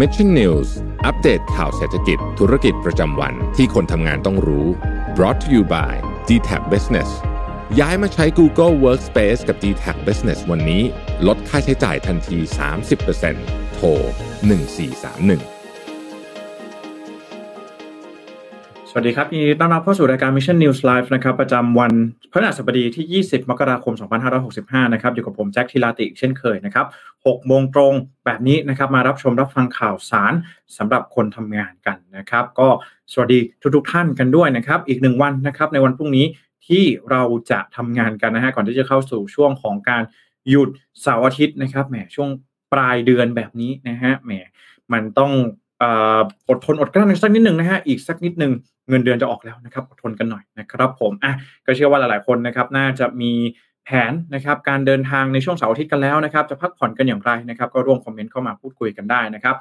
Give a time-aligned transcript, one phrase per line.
[0.00, 0.68] Mission News
[1.06, 4.66] อัปเดตข่าวเศรษฐกิจธุรกิจประจำวันที่คนทำงานต้องรู้
[5.16, 5.92] brought to you by
[6.28, 7.10] d t a c Business
[7.80, 10.82] ย้ายมาใช้ Google Workspace กับ d t a c Business วันนี้
[11.26, 12.38] ลดค่าใช้จ่ายทันที
[13.06, 13.86] 30%โทร
[14.52, 15.53] 1431
[18.96, 21.92] วัสดีครับยินดีต้อนรับเข้าสู่รายการ Mission News Live นะครับประจำวัน
[22.32, 23.94] พฤหัสบดีที่ 20 มกราคม
[24.42, 26.86] 2565 นะครับอยู่กับผมแจ็คทิลาติเช่นเคยนะครับ
[27.18, 27.92] 6โมงตรง
[28.24, 30.32] แบบนี้นะครับมารับชมรับฟังข่าวสาร
[30.76, 32.68] สำหรับคนทำงานกันนะครับก็
[33.12, 33.40] สวัสดี
[33.76, 36.26] ทุกๆทท่านกันด้วยนะครับอีกหนึ่งวันนะครับในวันพรุ่งนี้
[36.66, 40.02] ที่เราจะทำงานกันนะฮะก่อนที่จะเข้าสู่ช่วงของการ
[40.48, 40.68] หยุด
[41.00, 42.28] เสาร์อาทิตย์นะครับแหมช่วง
[42.72, 44.32] ปลายเดือนแบบนี้นะฮะแหม
[44.92, 45.32] มันต้อง
[46.48, 48.52] อดทนอดกลั้นสักนิดหนึ่งนะฮะอีกสักนิดหนึ่ง
[48.88, 51.32] เงินเดือนจะออกแล้วนะครับอดทนกันหน่อยนะครับ ผมอะ
[51.66, 53.32] ก็เชื่อว่าหลายๆคนนะครับ น่าจะมี
[53.84, 59.56] แผนนะครับการเดินทางในช่วงเสาร์อาทิตย์กันแล้วนะครับจะพักผ่อนกันอย่างไรนะครับ ก็ร่วมคอมเมนต์เข้ามาพูดคุยกันได้นะครับ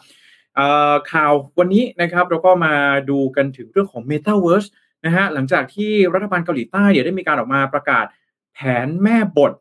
[1.11, 2.73] ข่าววันนี้นะครับเราก็มา
[3.09, 4.67] ดูกันถึงเรื่องของ Metaverse
[5.05, 8.05] นะฮะหลังจากที่รัฐบาลเกาหลีใต้เดี๋ยวได้มีการออกมาประกาศ
[8.53, 9.53] แผนแม่บท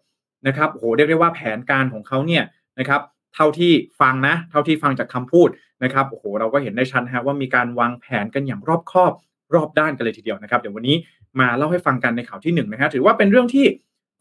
[0.47, 2.44] นะครับโหเรียกได้ว่าแผนการของเขาเนี่ย
[2.78, 3.00] นะครับ
[3.34, 5.48] เท่าที่ฟังนะ เท่าที่ฟังจากคำพูด
[5.84, 9.12] นะครับโอ้โหเราก็เห็นได้ชัดฮะว่ามีการวางแผนกันอย่างรอบคอบ
[9.55, 10.97] รอบด้านกันเลยทีเดียวนะครับ เดี๋ยววันนี้
[11.41, 13.67] มาเล่าให้ฟังกันในข่าวที่1นนะฮะถือว่าเป็นเรื่องที่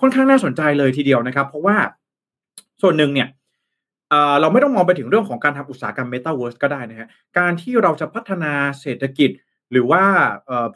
[0.01, 1.77] ค่อนข้างน่าสนใจเลยทีเดียวนะครับ เพราะว่า
[2.81, 3.27] ส่วนหนึ่งเนี่ย
[4.41, 7.07] เราไม่ต้องมองไปถึงเรื่องของการทำอุตสาหกรรมเมตาเวิร์สก็ได้นะฮะ
[7.39, 9.29] การที่เราจะพัฒนาเศรษฐกิจ
[9.71, 10.03] หรือว่า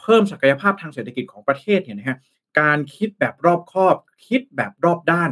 [0.01, 2.17] เพิ่มศักยภาพทางเศรษฐกิจของประเทศเนี่ยนะฮะ
[2.59, 3.95] การคิดแบบรอบคอบ
[4.27, 5.31] คิดแบบรอบด้าน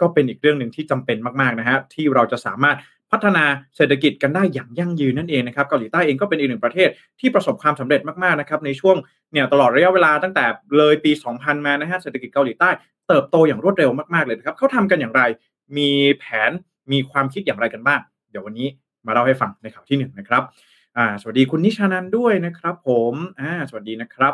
[0.00, 2.76] ก็เป็นอีกเรื่องหนึ่งที่จำเป็นมากๆนะฮะที่เราจะสามารถ
[3.12, 3.44] พัฒนา
[3.76, 6.88] เศรษฐกิจกันได้อย่างยั่งยืนนั่นเองนะครับเกาหลีใต้เองก็เป็นอีกหนึ่งประเทศ
[7.20, 8.96] ที่ประสบความสำเร็จมากๆนะครับในช่วง
[9.32, 10.44] เนี่ยตลอดระยะเวลาตั้งแต่
[10.78, 12.70] เลยปี 2000 มานะฮะเศรษฐกิจเกาหลีใต้
[13.08, 15.22] เติบโตอย่างรวดเร็วมากๆเลยนะครับเขาทำกันอย่างไร
[15.76, 16.50] มีแผน
[16.92, 18.68] มีความคิดอย่างไรกันบ้าง เดี๋ยววันนี้
[19.06, 20.42] มาเล่าให้ฟังในข่าวที่1นนะครับ
[20.96, 24.32] อ่าสวัสดีคุณนิชานันด้วยนะครับ ผมอ่าสวัสดีนะครับ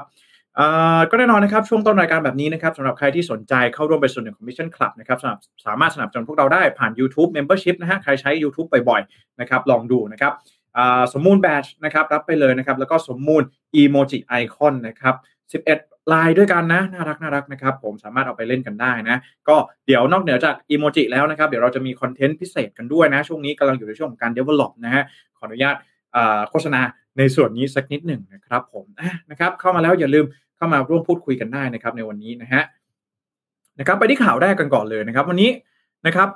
[1.10, 5.26] ก็แน่นอนนะครับ ช่วงต้นรายการแบบนี้นะครับสำหรับใครที่สนใจเข้าร่วมเป็นส่วนหนึ่งของ Mission Club นะครับส
[5.66, 10.32] สามารถสนับสนุนพวกเราได้ผ่าน YouTube Membership นะฮะใครใช้ YouTube บ่อยๆนะครับลองดูนะครับ
[11.12, 13.42] สมมูลแบชนะครับรับไปเลยนะครับแล้วก็สมมูล
[13.74, 15.14] อีโมจิไอคอนนะครับ
[15.64, 19.16] 11ลายด้วยกันนะน่ารักน่ารักนะครับผมสามารถเอาไปเล่นกันได้นะ
[19.48, 19.56] ก็
[19.86, 25.02] เดี๋ยวนอกเหนือจากอีโมจิแล้วนะครับเดี๋ยวเราจะมีคอนเทนต์พิเศษกันด้วยนะ ช่วงนี้กำลังอยู่ในช่วงของการ develop นะฮะ
[25.38, 25.76] ขออนุญาต
[26.50, 26.80] โฆษณา
[27.18, 28.84] ในส่วนนี้สักนิดหนึ่งนะครับผม
[29.30, 30.24] นะครับเข้ามาแล้วอย่าลืม
[30.56, 32.62] เข้ามาร่วมพูดคุยกันได้นะครับในวันนี้นะฮะ
[33.78, 35.50] นะครับไปที่ข่าวแรกกันก่อนเลยนะครับวันนี้
[36.06, 36.28] นะครับ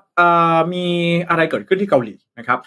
[0.75, 0.87] มี
[1.29, 2.59] อะไรเกิดขึ้นที่เกาหลีนะครับ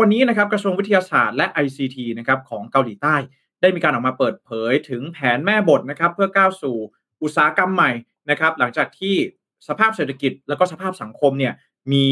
[0.00, 3.14] วันนี้นะครับกระทรวงวิทยาศาสตร์และ ICT นะครับของเกาหลีใต้
[3.60, 6.76] ได้มีการออกมาเปิดเผยถึงแผนแม่บทนะครับเพื่อก้าวสู่
[7.22, 7.90] อุตสาหกรรมใหม่
[8.30, 9.14] นะครับหลังจากที่
[9.68, 11.54] สภาพเศรษฐกิจแล้วก็สภาพสังคมเนี่ย
[11.92, 12.08] มี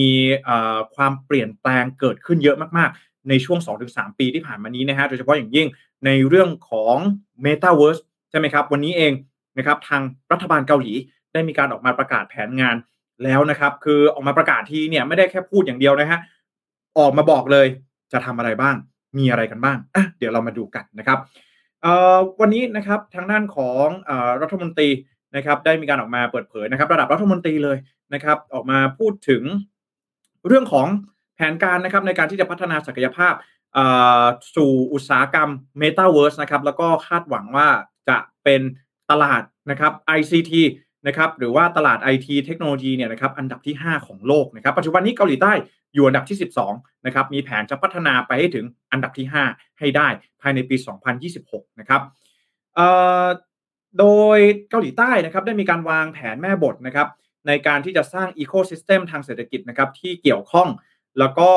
[0.95, 5.69] ความเปลี่ยนแปลงเกิดขึ้นเยอะมากๆ ในช่วง 2-3 ปีที่ผ่านมานี้นะฮะโดยเฉพาะอย่างยิ่ง
[6.05, 6.97] ในเรื่องของ
[7.45, 9.13] Metaverse ใช่ไหมครับ วันนี้เอง
[9.59, 10.03] นะครับทาง
[10.33, 10.93] รัฐบาลเกาหลี
[11.33, 12.77] ได้มีการออกมาประกาศแผนงาน
[13.25, 16.19] แล้วนะครับ คือออกมาประกาศทีเนี่ยไม่ได้แค่พูดอย่างเดียวนะฮะ
[16.99, 17.67] ออกมาบอกเลย
[18.13, 18.75] จะทำอะไรบ้าง
[19.19, 21.19] มีอะไรกันบ้างอะเดี๋ยวเรามาดูกันนะครับ
[22.41, 23.87] วันนี้นะครับทางด้านของ
[24.43, 24.89] รัฐมนตรี
[25.37, 27.77] นะครับได้มีการออกมาเปิดเผยนะครับ ระดับรัฐมนตรีเลย
[28.15, 29.43] นะครับ ออกมาพูดถึง
[30.47, 30.87] เรื่องของ
[31.35, 33.35] แผนการนะครับในการที่จะพัฒนาศักยภาพ
[34.57, 35.49] สู่อุตสาหกรรม
[35.81, 37.69] Metaverse นะครับแล้วก็คาดหวังว่า
[38.09, 38.61] จะเป็น
[39.11, 40.53] ตลาดนะครับ ICT
[41.07, 45.53] นะครับหรือว่าตลาด IT เทคโนโลยีเนี่ยนะครับอันดับที่ 5 ของโลกนะครับปัจจุบันนี้เกาหลีใต้
[45.95, 46.39] อยู่อันดับที่
[46.71, 50.09] 12นะครับมีแผนจะพัฒนาไปให้ถึงอันดับที่ 5 ให้ได้
[50.41, 50.77] ภายในปี
[51.29, 52.03] 2026 นะครับ
[53.99, 54.39] โดย
[54.71, 57.09] เกาหลีใต้นะครับได้มีการวางแผนแม่บทนะครับ
[57.47, 60.69] ในการที่จะสร้างอีโคซิสเต็มทางเศรษฐกิจนะครับที่เกี่ยวข้อง
[61.19, 61.51] แล้วก็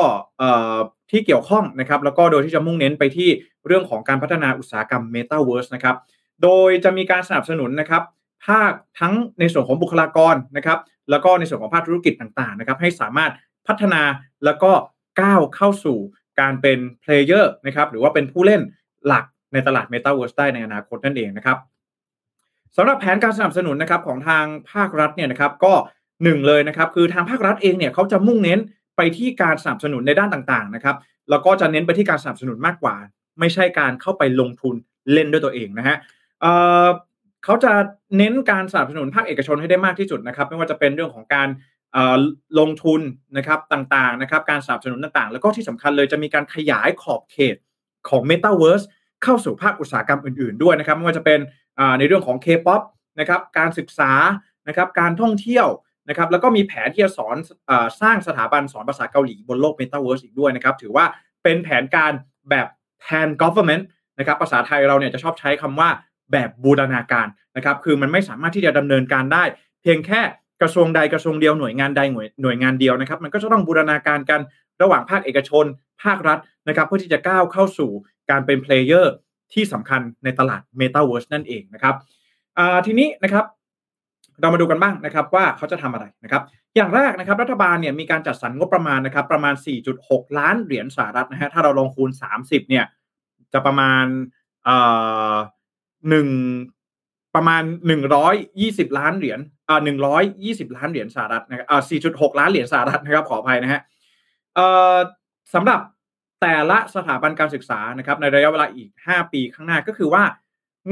[1.10, 3.28] ที่เกี่ยวข้องนะครับแล้วก็โดยที่จะมุ่งเน้นไปที่
[3.66, 5.96] เรื่องของการพัฒนาอุตสาหกรรม Metaverse นะครับ
[6.42, 8.02] โดยจะมีการสนับสนุนนะครับ
[8.46, 10.78] ภาคทั้งในส่วนของบุคลากรนะครับ
[11.10, 13.32] แล้วก็ในส่วนของภาคธุรกิจต่างๆนะครับ ให้สามารถ
[13.66, 14.02] พัฒนา
[14.44, 14.72] แล้วก็
[15.20, 15.98] ก้าวเข้าสู่
[16.40, 18.60] การเป็นเพลเยอร์นะครับหรือว่าเป็นผู้เล่น
[19.06, 21.58] หลักในตลาด Metaverse ได้ในอนาคตนั่นเองนะครับ
[22.76, 25.72] สำหรับแผนการสนับสนุนนะครับของทางภาครัฐเนี่ยนะครับก็
[26.24, 28.60] หนึ่งเลยนะครับคือทางภาครัฐเองเนี่ยเขาจะมุ่งเน้น
[28.96, 30.96] ไปที่การสนับสนุนในด้านต่างๆนะครับ
[31.30, 32.96] แล้วก็จะเน้นไปที่การสนับสนุนมากกว่า
[33.40, 34.74] ไม่ใช่การเข้าไปลงทุน
[35.12, 35.96] เล่นด้วยตัวเองนะฮะ
[37.44, 37.72] เขาจะ
[38.18, 41.48] เน้นการสนับสนุนภาคเอกชนให้ได้มากที่สุดนะครับ ไม่ว่าจะเป็นเรื่องของการ
[42.58, 43.00] ลงทุน
[43.36, 47.56] นะครับต่างๆนะครับ การสนับสนุนต่างๆ แล้วก็ที่สำคัญเลยจะมีการขยายขอบเขต
[48.08, 48.84] ของ Metaverse
[49.22, 51.38] เข้าสู่ภาคอุตสาหกรรมอื่นๆด้วยนะครับ ไม่ว่าจะเป็น
[51.98, 52.82] ในเรื่องของ K-POP
[53.20, 54.12] นะครับการศึกษา
[54.68, 55.66] นะครับการท่องเที่ยว
[56.08, 57.36] นะครับแล้วก็มีแผนที่จะสอน
[57.70, 61.04] อสร้างสถาบันสอนภาษาเกาหลีบนโลก Metaverse อีกด้วยนะครับ ถือว่า
[61.42, 62.12] เป็นแผนการ
[62.50, 62.66] แบบ
[63.04, 63.84] pan government
[64.18, 65.88] นะครับภาษาไทยเราเนี่ยจะชอบใช้คำว่า
[66.32, 67.26] แบบบูรณาการ
[67.56, 69.44] นะครับ คือมันไม่สามารถที่จะดำเนินการได้
[69.82, 70.20] เพียงแค่
[70.62, 74.40] กระทรวงใดกระทรวงเดียวหน่วยงานใดหน่วยหน่วยงานเดียวนะครับ มันก็จะต้องบูรณาการกัน
[74.82, 75.64] ระหว่างภาคเอกชน
[76.02, 76.38] ภาครัฐ
[76.68, 77.90] นะครับ เพื่อที่จะก้าวเข้าสู่
[78.30, 79.14] การเป็นเพลเยอร์
[79.52, 81.94] ที่สำคัญในตลาด Metaverse นั่นเองนะครับ
[82.86, 83.44] ทีนี้นะครับ
[84.40, 86.42] เรามาดูกันบ้างนะครับว่าเขาจะทำอะไรนะครับ
[86.76, 89.54] อย่างแรกนะครับ รัฐบาลเนี่ยมีการจัดสรรงบประมาณนะครับ ประมาณ
[89.96, 92.10] 4.6 ล้านเหรียญสหรัฐนะฮะถ้าเราลองคูณ
[92.40, 92.84] 30เนี่ย
[93.52, 94.04] จะประมาณ
[94.64, 94.76] เอ่
[95.32, 95.34] อ
[96.08, 96.28] หนึ่ง
[97.34, 97.62] ประมาณ
[98.30, 99.80] 120ล้านเหรียญอ่า
[100.28, 103.80] 120ล้านเหรียญสหรัฐนะครับอ่า4.6ล้านเหรียญสหรัฐนะครับขออภัยนะฮะ
[104.54, 104.96] เอ่อ
[105.54, 105.80] สำหรับ
[106.40, 110.24] แต่ละสถาบันการศึกษานะครับ ในระยะเวลาอีก 5 ปีข้างหน้าก็คือว่า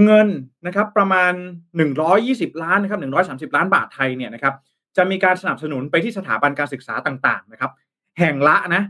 [0.04, 0.28] เงิน
[0.66, 1.32] นะครับประมาณ
[1.98, 3.00] 120 ล้านนะครับ
[3.50, 4.54] 130 ล้านบาทไทยเนี่ยนะครับ
[4.96, 7.70] จะมีการสนับสนุนไปที่สถาบันการศึกษาต่างๆนะครับ
[8.18, 8.82] แห่งละนะ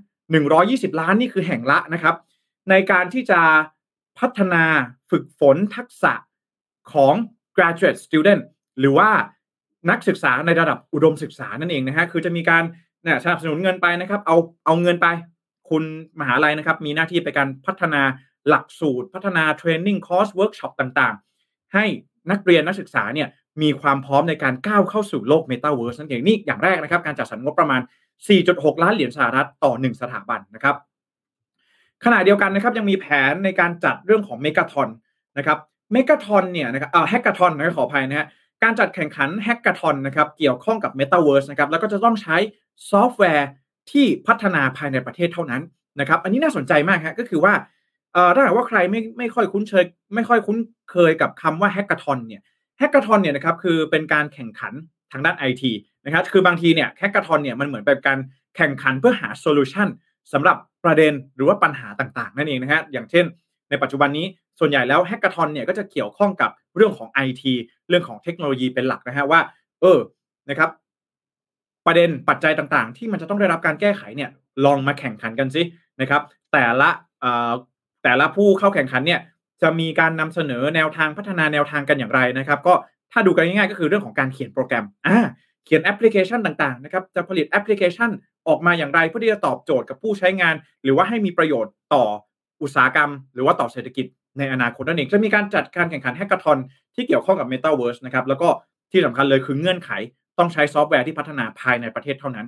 [0.47, 2.17] 120 ล้านนี่คือแห่งละนะครับ
[2.71, 3.41] ในการที่จะ
[4.19, 4.65] พัฒนา
[5.11, 6.13] ฝึกฝนทักษะ
[6.93, 7.15] ของ
[7.57, 8.43] graduate student
[8.79, 9.11] หรือว่า
[9.91, 12.63] นักศึกษาในระดับอุดมศึกษานั่นเองนะฮะคือจะมีการ
[13.03, 14.37] เนี่ยสนับสนุนเงินไปนะครับ เอา
[14.67, 15.07] เอาเงินไป
[15.71, 15.83] คุณ
[16.21, 18.03] มหาลัยนะครับ มีหน้าที่ไปการพัฒนา
[18.49, 21.85] หลักสูตร พัฒนา training course workshop ต่างๆ ให้
[22.31, 23.29] นักเรียนนักศึกษาเนี่ย
[23.63, 27.81] มีความพร้อมในการก้าวเข้าสู่โลกเมตาเวิร์สนั่นเองนี่อย่างแรกนะครับ การจัดสรรงบประมาณ
[28.31, 30.77] 4.6 ล้านเหรียญสหรัฐต่อ 1 สถาบันนะครับ
[32.05, 34.89] ขณะเดียวกันนะครับยังมีแผนในการจัดเรื่องของ megathon
[35.39, 35.59] นะครับ
[35.93, 38.27] megathon เนี่ยนะครับเอ่อ hackathon นะขออภัยนะฮะ
[38.63, 42.37] การจัดแข่งขัน hackathon นะครับเกี่ยวข้องกับเมตาเวิร์สนะครับแล้วก็จะต้องใช้
[42.91, 43.49] ซอฟต์แวร์
[43.91, 45.63] ที่พัฒนาภายในประเทศเท่านั้น
[46.01, 47.53] นะครับอันนี้น่าสนใจมากฮะก็คือว่า
[48.13, 50.59] เอ่อถ้าหากว่าใครไม่ไม่ค่อยคุ้นเคยไม่ค่อยคุ้น
[50.91, 52.43] เคยกับคำว่า hackathon เนี่ย
[52.79, 54.73] hackathon เนี่ยนะครับคือเป็นการแข่งขัน
[55.13, 55.73] ทางด้านไอที
[56.05, 58.19] นะครับคือบางทีเนี่ย hackathon เนี่ยมันเหมือนเป็นการ
[58.57, 59.89] แข่งขันเพื่อหา solution
[60.33, 63.25] สำหรับประเด็นหรือว่าปัญหาต่างๆ นั่นเองนะฮะอย่างเช่น
[63.71, 64.27] ในปัจจุบันนี้
[64.59, 67.43] ส่วนใหญ่แล้ว hackathon เนี่ยก็จะเกี่ยวข้องกับเรื่องของ IT
[67.89, 69.41] เรื่องของเทคโนโลยีเป็นหลักนะฮะว่า
[69.81, 69.99] เออ
[70.51, 70.71] นะครับ
[71.87, 74.31] ประเด็นปัจจัยต่างๆ ที่มันจะต้องได้รับการแก้ไขเนี่ย
[74.65, 75.63] ลองมาแข่งขันกันสิ
[76.01, 76.23] นะครับ
[76.53, 76.91] แต่ละ
[78.03, 79.21] แต่ละผู้เข้าแข่งขันเนี่ย
[79.63, 82.75] จะมีการนำเสนอแนวทางพัฒนาแนวทางกันอย่างไรนะครับ ก็
[83.13, 85.19] ถ้าดูกันง่ายๆก็คือเรื่องของการเขียนโปรแกรมอ่า
[85.65, 88.11] เขียนแอปพลิเคชันต่างๆนะครับจะผลิตแอปพลิเคชัน
[88.49, 92.05] ออกมาอย่างไรเพื่อที่จะตอบโจทย์กับผู้ใช้งาน หรือว่าให้มีประโยชน์ต่อ
[92.63, 94.07] อุตสาหกรรม หรือว่าต่อเศรษฐกิจ
[94.39, 96.59] ในอนาคตนั่นเองจะมีการจัดการแข่งขัน hackathon
[96.95, 98.49] ที่เกี่ยวข้องกับ Metaverse นะครับแล้วก็
[98.93, 99.91] ที่สำคัญเลยคือเงื่อนไข
[100.39, 102.47] ต้องใช้ซอฟต์แวร์ที่พัฒนาภายในประเทศเท่านั้น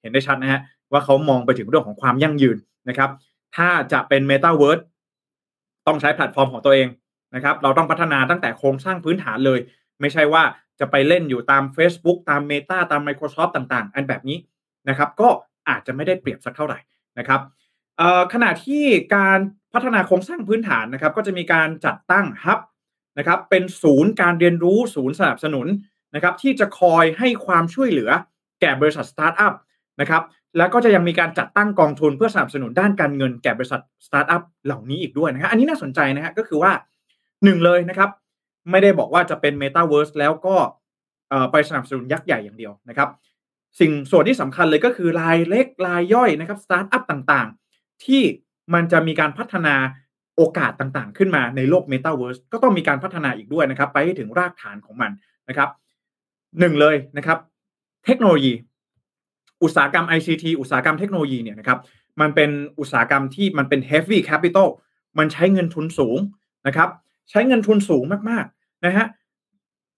[0.00, 0.60] เห็นได้ชัดนะฮะ
[0.92, 2.56] ว่าเขามองไปถึงเรื่องของความยั่งยืน
[2.88, 3.10] นะครับ
[3.56, 4.82] ถ้าจะเป็น Metaverse
[5.86, 6.88] ต้องใช้แพลตฟอร์มของตัวเอง
[7.34, 9.58] นะครับ เราต้องพัฒนาตั้งแต่โครงสร้างพื้นฐานเลย
[10.00, 10.42] ไม่ใช่ว่า
[10.80, 14.38] จะไปเล่นอยู่ตาม Facebook ตาม Meta ตาม Microsoft ต่างๆ อันแบบนี้
[14.88, 15.28] นะครับ ก็
[15.68, 16.78] อาจจะไม่ได้เปรียบสักเท่าไหร่
[17.18, 17.40] นะครับ
[18.32, 18.84] ขณะที่
[19.16, 19.38] การ
[19.72, 22.60] พัฒนาโครงสร้างพื้นฐานนะครับ ก็จะมีการจัดตั้ง hub
[23.18, 25.66] นะครับเป็นศูนย์การเรียนรู้ศูนย์สนับสนุน
[26.14, 28.10] นะครับ ที่จะคอยให้ความช่วยเหลือ
[28.60, 29.54] แก่บริษัทสตาร์ทอัพ
[30.00, 30.22] นะครับ
[30.58, 36.72] แล้วก็จะยังมีการจัดตั้งกองทุนเพื่อสนับสนุนด้านการเงินแก่บริษัทสตาร์ทอัพเหล่านี้อีกด้วยนะฮะอันนี้น่าสนใจนะฮะก็คือว่า
[37.44, 38.10] หนึ่งเลยนะครับ
[38.70, 40.56] ไม่ได้บอกว่าจะเป็น Metaverse แล้วก็
[41.52, 43.08] ไปสนับสนุนยักษ์ใหญ่อย่างเดียวนะครับ
[43.80, 48.22] สิ่งส่วนที่สำคัญเลยก็คือรายเล็กรายย่อยนะครับสตาร์ทอัพต่างๆ ที่
[48.74, 49.74] มันจะมีการพัฒนา
[50.36, 55.10] โอกาสต่างๆ ขึ้นมาในโลก Metaverse ก็ต้องมีการพัฒนาอีกด้วยนะครับ ไปถึงรากฐานของมัน
[55.48, 55.68] นะครับ
[56.58, 57.38] หนึ่งเลยนะครับ
[58.04, 58.52] เทคโนโลยี
[59.62, 61.78] อุตสาหกรรม ICT อุตสาหกรรมเทคโนโลยีเนี่ยนะครับ
[62.20, 64.68] มันเป็นอุตสาหกรรมที่มันเป็น heavy capital
[65.18, 66.18] มันใช้เงินทุนสูง
[66.66, 66.88] นะครับ
[67.30, 68.46] ใช้เงินทุนสูงมาก
[68.86, 69.06] นะฮะ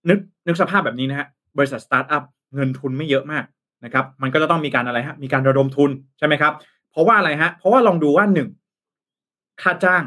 [0.08, 1.26] นึกนึกสภาพแบบนี้นะฮะ
[1.58, 2.22] บริษัทสตาร์ทอัพ
[2.54, 3.44] เงินทุนไม่เยอะมาก
[3.84, 6.52] นะครับ มันก็จะต้องมีการอะไรฮะมีการระดมทุนใช่ไหมครับ
[6.90, 8.48] เพราะว่าอะไรฮะ เพราะว่าลองดูว่าหนึ่ง
[9.62, 10.04] ค่าจ้าง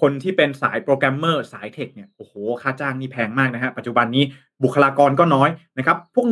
[0.00, 4.24] คนที่เป็นสายโปรแกรมเมอร์สาย tech เนี่ยโอ้โหค่าจ้างนี่แพงมากนะฮะปัจจุบันนี้
[4.62, 5.48] บุคลากรก็น้อย
[5.78, 6.26] นะครับพวก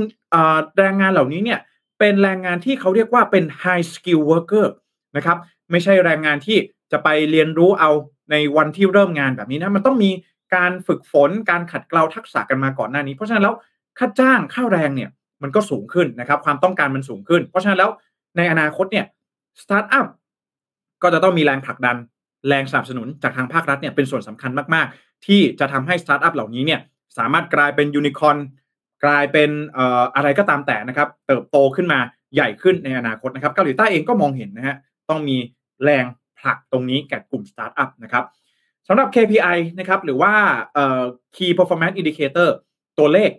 [0.78, 1.60] แรงงานเหล่านี้เนี่ย
[1.98, 4.66] เป็นแรงงานที่เขาเรียกว่าเป็น high skill worker
[5.16, 5.36] นะครับ
[5.70, 6.58] ไม่ใช่แรงงานที่
[6.92, 7.90] จะไปเรียนรู้เอา
[8.30, 10.10] ในวันที่เริ่มงานแบบนี้นะมันต้องมี
[10.54, 13.54] การฝึกฝนการขัดเกลาทักษะกันมาก่อนหน้านี้ เพราะฉะนั้นแล้ว
[13.98, 15.10] ค่าจ้างค่าแรงเนี่ย
[15.42, 17.90] มันก็สูงขึ้นนะครับ ความต้องการมันสูงขึ้น เพราะฉะนั้นแล้ว
[18.36, 19.06] ในอนาคตเนี่ย
[19.62, 20.06] สตาร์ทอัพ
[21.02, 21.96] ก็จะต้องมีแรงผลักดัน
[22.48, 26.80] แรงสนับสนุนจากทางภาครัฐเนี่ยเป็นส่วนสำคัญมากๆ ที่จะทำให้สตาร์ทอัพเหล่านี้เนี่ย
[27.18, 28.36] สามารถกลายเป็นยูนิคอน
[29.04, 29.50] กลายเป็น
[30.16, 31.98] อะไรก็ตามแต่นะครับ เติบโตขึ้นมา
[32.34, 34.76] ใหญ่ขึ้นในอนาคตนะครับเกาหลีใต้เองก็มองเห็นนะฮะ
[35.08, 35.36] ต้องมี
[35.84, 36.04] แรง
[36.38, 38.24] ผลักตรงนี้แก่กลุ่มสตาร์ทอัพนะครับ
[38.88, 40.32] สำหรับ KPI นะครับหรือว่า
[41.36, 42.48] Key Performance Indicator
[42.98, 43.30] ตัวเลข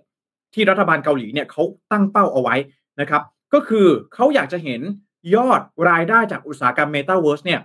[0.54, 2.56] ที่รัฐบาลเกาหลีเนี่ยเขาตั้งเป้าเอาไว้
[3.00, 3.22] นะครับ
[3.54, 4.82] ก็คือเขาอยากจะเห็น
[5.36, 7.62] ยอดรายได้จากอุตสาหกรรม Metaverse เนี่ย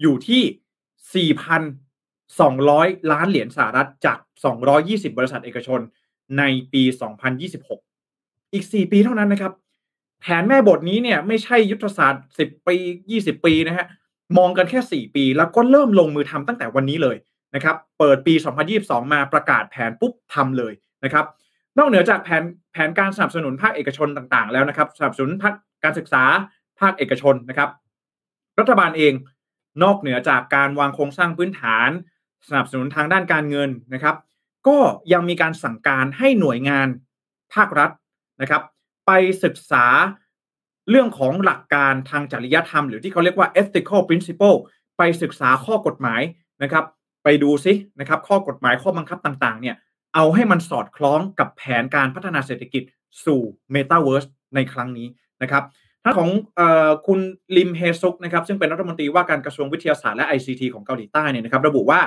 [0.00, 4.18] อยู่ที่ 4,200 ล้านเหรียญสหรัฐจาก
[4.68, 5.80] 220 บริษัทเอกชน
[6.38, 6.82] ในปี
[7.48, 9.52] 2026 อีก 4 ปีเท่านั้นนะครับ
[10.20, 12.76] แผนแม่บทนี้เนี่ยไม่ใช่ยุทธศาสตร์ 10 ปี
[13.12, 13.86] 20 ปีนะฮะ
[14.38, 17.16] มองกันแค่ 4 ปี แล้วก็เริ่มลงมือทำตั้งแต่วันนี้เลย
[17.54, 18.34] นะครับเปิดปี
[18.74, 20.72] 2022 มาประกาศแผนปุ๊บทำเลย
[21.04, 21.24] นะครับ
[21.78, 22.42] นอกเหนือจากแผน
[22.72, 25.54] แผนการสนับสนุนภาคเอกชนต่างๆ แล้วนะครับสนับสนุนภาค
[25.84, 26.24] การศึกษา
[26.80, 27.70] ภาคเอกชนนะครับ
[28.58, 29.12] รัฐบาลเอง
[29.82, 31.90] นอกเหนือจากการวางโครงสร้างพื้นฐาน
[32.48, 34.16] สนับสนุนทางด้านการเงินนะครับ
[34.68, 34.78] ก็
[35.12, 36.88] ยังมีการสั่งการให้หน่วยงาน
[37.54, 37.90] ภาครัฐ
[38.40, 38.62] นะครับ
[39.06, 39.10] ไป
[39.44, 39.86] ศึกษา
[40.90, 44.56] เรื่องของหลักการทางจริยธรรม หรือที่เขาเรียกว่า ethical principle
[44.98, 46.20] ไปศึกษาข้อกฎหมาย
[46.62, 46.84] นะครับ
[47.24, 49.76] ไปดูซินะครับ ข้อกฎหมายข้อบังคับต่างๆ เนี่ย
[50.14, 52.82] เอาให้มันสอดคล้องกับแผนการพัฒนาเศรษฐกิจ
[53.24, 53.40] สู่
[53.74, 55.06] Metaverse ในครั้งนี้
[55.42, 55.62] นะครับ
[56.02, 56.60] ท่านของอ
[57.06, 57.20] คุณ
[57.56, 62.00] ลิมเฮซุกนะครับซึ่งเป็นรัฐมนตรีว่าการกระทรวงวิทยาศาสตร์และ ICT ของเกาหลีใต้เนี่ยนะครับ ระบุว่า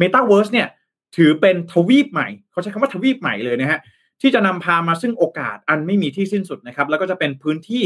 [0.00, 0.68] Metaverse เนี่ย
[1.16, 3.80] ถือเป็นทวีปใหม่ เขาใช้คำว่าทวีปใหม่เลยนะฮะ
[4.20, 7.84] ที่จะนำพามาซึ่งโอกาสอันไม่มีที่สิ้นสุดนะครับ แล้วก็จะเป็นพื้นที่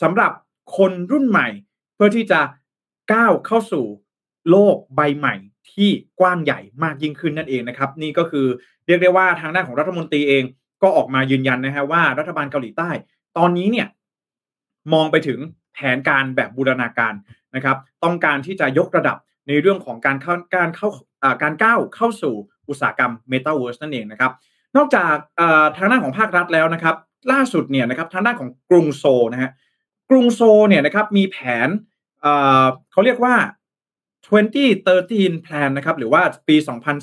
[0.00, 0.32] สำหรับ
[0.76, 1.48] คนรุ่นใหม่
[1.94, 2.40] เพื่อที่จะ
[3.12, 3.86] ก้าวเข้าสู่
[4.50, 5.34] โลกใบใหม่
[5.72, 8.46] ที่กว้างใหญ่มากยิ่งขึ้นนั่นเองนะครับ นี่ก็คือ
[8.86, 10.44] เรียกได้ว่าทางด้านของรัฐมนตรีเอง
[10.82, 12.90] ก็ออกมายืนยันนะฮะว่ารัฐบาลเกาหลีใต้
[13.38, 13.88] ตอนนี้เนี่ย
[14.92, 15.38] มองไปถึง
[15.74, 17.14] แผนการแบบบูรณาการ
[17.54, 19.16] นะครับ ต้องการที่จะยกระดับ
[19.48, 20.88] ในเรื่องของการเข้าการเข้า
[21.42, 22.34] การก้าวเข้าสู่
[22.68, 24.32] อุตสาหกรรม Metaverse นั่นเองนะครับ
[24.76, 25.14] นอกจาก
[25.76, 26.96] ทางด้านของภาครัฐแล้วนะครับ
[27.32, 29.50] ล่าสุดเนี่ยนะครับทางด้านของกรุงโซนะฮะ
[30.10, 31.68] กรุงโซเนี่ยนะครับมีแผน
[32.92, 33.34] เขาเรียกว่า
[34.30, 36.56] 2013 plan นะครับหรือว่าปี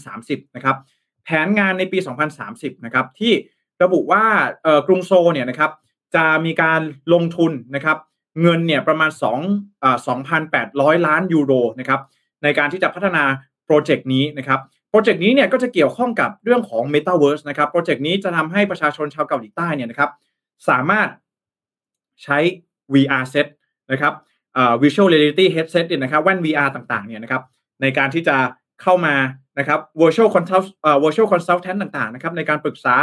[0.06, 0.78] 2030 นะครับ
[1.24, 1.98] แผนงานในปี
[2.42, 3.34] 2030 นะครับที่
[3.84, 4.24] ระบุว่า
[4.88, 5.72] กรุงโซเนี่ยนะครับ
[6.16, 6.82] จะมีการ
[7.14, 7.98] ลงทุนนะครับ
[8.42, 9.12] เงินเนี่ยประมาณ
[9.48, 9.98] 2อ่า
[10.58, 12.02] 2,800 ล้านยูโรนะครับ
[12.44, 13.24] ในการที่จะพัฒนา
[13.66, 14.60] โปรเจกต์นี้นะครับ
[14.90, 20.12] โปรเจกต์นี้เนี่ยก็จะเกี่ยวข้องกับเรื่องของ Metaverse นะครับโปรเจกต์นี้จะทำให้ประชาชนชาวเกาหลีใต้เนี่ยนะครับ
[20.70, 21.10] สามารถ
[22.24, 22.38] ใช้
[22.94, 23.48] VR set
[23.92, 24.14] นะครับ
[24.84, 27.44] virtual reality headset เนี่ยนะครับแว่น VR ต่างๆเนี่ยนะครับ
[27.82, 28.38] ในการที่จะ
[28.82, 29.16] เข้ามา
[29.60, 30.66] นะครับ virtual consult
[31.04, 32.96] virtual consultant ต่างๆนะครับในการปรึกษา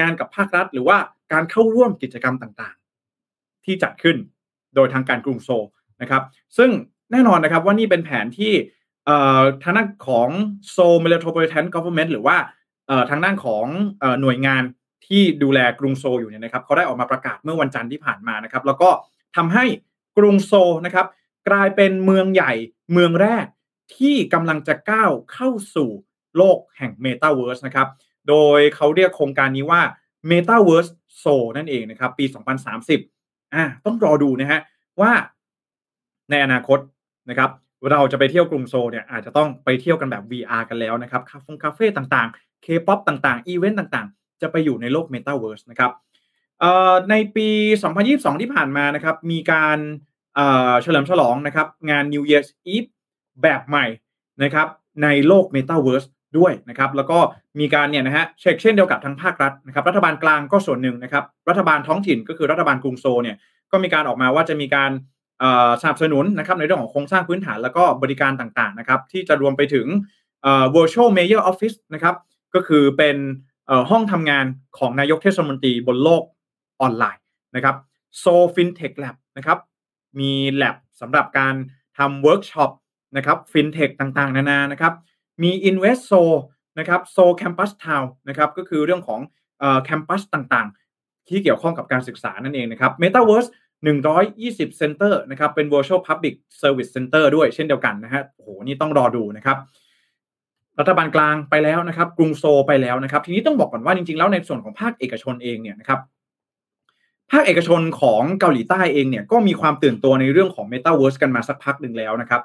[0.00, 0.96] งานกับภาครัฐ หรือว่า
[1.32, 4.16] การเข้าร่วมกิจกรรมต่างๆ ที่จัดขึ้น
[4.74, 5.48] โดยทางการกรุงโซล
[6.02, 6.22] นะครับ
[6.56, 6.70] ซึ่ง
[7.12, 8.52] แน่นอนนะครับว่านี่เป็นแผนที่
[9.62, 10.28] ทางด้านของ
[10.70, 12.36] โซเมโลโทรโพลิแทนกอ v e r n m e n t หรือว่า
[13.10, 13.66] ทางด้านของ
[14.20, 14.62] หน่วยงาน
[15.06, 18.90] ที่ดูแลกรุงโซลอยู่เนี่ยนะครับเขาได้ออกมาประกาศเมื่อวันจันทร์ที่ผ่านมานะครับ แล้วก็
[19.36, 19.64] ทำให้
[20.18, 20.52] กรุงโซล
[20.86, 21.06] นะครับ
[21.48, 22.52] กลายเป็นเมืองใหญ่
[22.92, 23.46] เมืองแรก
[23.96, 25.90] ที่กำลังจะก้าวเข้าสู่
[26.36, 27.88] โลกแห่งเมตาเวิร์สนะครับ
[28.28, 29.82] โดยเขาเรียกโครงการนี้ว่า
[30.30, 30.90] Metaverse
[31.22, 32.24] Seoul นั่นเองนะครับ ปี
[32.90, 34.60] 2030อ่าต้องรอดูนะฮะ
[35.00, 35.12] ว่า
[36.30, 36.78] ในอนาคต
[37.30, 37.50] นะครับ
[37.90, 45.90] เราจะไปเที่ยวกรุงโซลเนี่ยอาจจะต้องไปเที่ยวกันแบบ VR กันแล้วนะครับ คาเฟ่คาเฟ่ต่างๆ K-POP ต่างๆ อีเวนต์ต่างๆ จะไปอยู่ในโลก Metaverse นะครับ
[47.10, 47.48] ในปี
[47.94, 49.78] 2022 ที่ผ่านมานะครับ มีการ
[50.82, 52.88] เฉลิมฉลองนะครับ งาน New Year's Eve
[53.42, 53.86] แบบใหม่
[54.42, 54.68] นะครับ
[55.02, 57.18] ในโลก Metaverse ด้วยนะครับ แล้วก็
[57.60, 63.36] มีการเนี่ยนะฮะเช็คเช่นเดียวกับทางภาครัฐนะครับ รัฐบาลกลางก็ส่วนหนึ่งนะครับ รัฐบาลท้องถิ่นก็คือรัฐบาลกรุงโซเนี่ย
[63.72, 64.90] ก็มีการออกมาว่าจะมีการ
[65.82, 69.86] สนับสนุนนะครับในเรื่องของโครงสร้างพื้นฐานแล้วก็บริการต่างๆนะครับ ที่จะรวมไปถึง
[70.74, 72.14] virtual mayor office นะครับ
[72.54, 73.16] ก็คือเป็น
[73.90, 74.44] ห้องทำงาน
[74.78, 76.22] ของนายกเทศมนตรีบนโลก
[76.80, 77.22] ออนไลน์
[77.56, 77.76] นะครับ
[78.22, 79.58] Seoul FinTech Lab นะครับ
[80.20, 81.54] มี lab สำหรับการ
[81.98, 82.70] ทำเวิร์กช็อป
[83.16, 84.92] นะครับ FinTech ต่างๆ นานานะครับ
[85.42, 86.22] มี Invest Seoul
[86.78, 89.20] นะครับ Seoul Campus Town นะครับก็คือเรื่องของ
[89.84, 93.48] campus ต่างๆ ที่เกี่ยวข้องกับการศึกษานั่นเองนะครับ Metaverse
[94.14, 99.56] 120 Center นะครับเป็น Virtual Public Service Center ด้วยเช่นเดียวกันนะฮะโอ้โหนี่ต้องรอดูนะครับ
[100.78, 106.00] รัฐบาลกลางไปแล้วนะครับ กรุงโซไปแล้วนะครับ ทีนี้ต้องบอกก่อนว่าจริงๆ แล้วในส่วนของภาคเอกชนเองเนี่ยนะครับ
[107.30, 112.42] ภาคเอกชนของเกาหลีใต้เองเนี่ยก็มีความตื่นตัวในเรื่องของ Metaverse กันมาสักพักหนึ่งแล้วนะครับ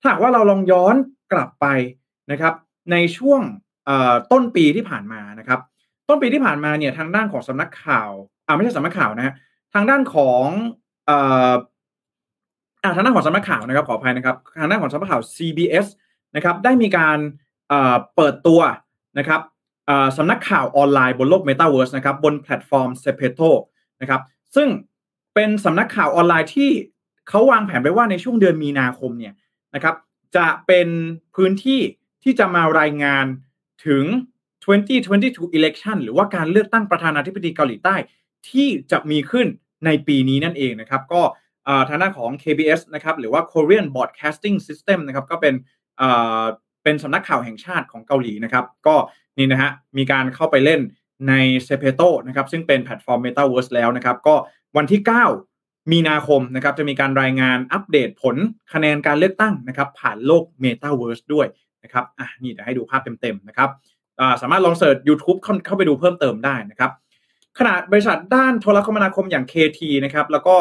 [0.00, 0.94] ถ้าว่าเราลองย้อน
[1.32, 1.66] กลับไป
[2.30, 2.54] นะครับ
[2.92, 3.40] ในช่วง
[4.32, 5.60] ต้นปีที่ผ่านมานะครับ
[6.08, 8.10] ต้นปีที่ผ่านมาเนี่ยทางด้านของสำนักข่าว
[8.46, 9.34] อ่าไม่ใช่สำนักข่าวนะฮะ
[9.74, 10.46] ทางด้านของ
[11.08, 11.52] อ่า
[12.96, 15.86] ทางด้านของสำนักข่าวนะครับขออภัยนะครับทางด้านของสำนักข่าว CBS
[16.36, 17.18] นะครับได้มีการ
[18.16, 18.60] เปิดตัว
[19.18, 19.40] นะครับ
[20.16, 23.50] สำนักข่าวออนไลน์บนโลก Metaverse นะครับบนแพลตฟอร์ม s e p e t o
[24.00, 24.22] นะครับ
[24.56, 24.68] ซึ่ง
[25.34, 26.70] เป็นสำนักข่าวออนไลน์ที่
[27.28, 29.34] เขาวางแผนไว้ว่าในช่วงเดือนมีนาคมเนี่ย
[29.74, 29.94] นะครับ
[30.36, 30.88] จะเป็น
[31.34, 31.80] พื้นที่
[32.22, 33.26] ที่จะมารายงาน
[33.86, 34.04] ถึง
[34.80, 37.94] 2022 election หรือว่าการเลือกตั้งประธานาธิบดีเกาหลีใต้
[38.50, 39.46] ที่จะมีขึ้น
[39.86, 41.22] ในปีนี้นั่นเองนะครับ ก็
[41.88, 45.54] ทางด้านของ KBS นะครับหรือว่า Korean Broadcasting System นะครับก็เป็น
[46.82, 48.96] เป็นสำนักข่าวแห่งชาติของเกาหลีนะครับ ก็
[49.38, 50.80] นี่นะฮะมีการเข้าไปเล่น
[51.28, 51.32] ใน
[51.66, 54.34] s e p e t o นะครับซึ่งเป็นแพลตฟอร์ม Metaverse แล้วนะครับก็
[54.76, 55.00] วันที่
[55.46, 58.36] 9 มีนาคมนะครับจะมีการรายงานอัปเดตผล
[58.72, 61.46] คะแนนการเลือกตั้งนะครับผ่านโลก Metaverse ด้วย
[61.84, 63.70] นะครับอะนี่เดี๋ยวให้ดูภาพเต็มๆนะครับ
[64.42, 66.90] สามารถลองเสิร์ช YouTube เข้าไปดูเพิ่มเติมได้นะครับ
[67.58, 70.56] ขณะบริษัทด้านโทรคมนาคมอย่าง KT นะครับแล้วก็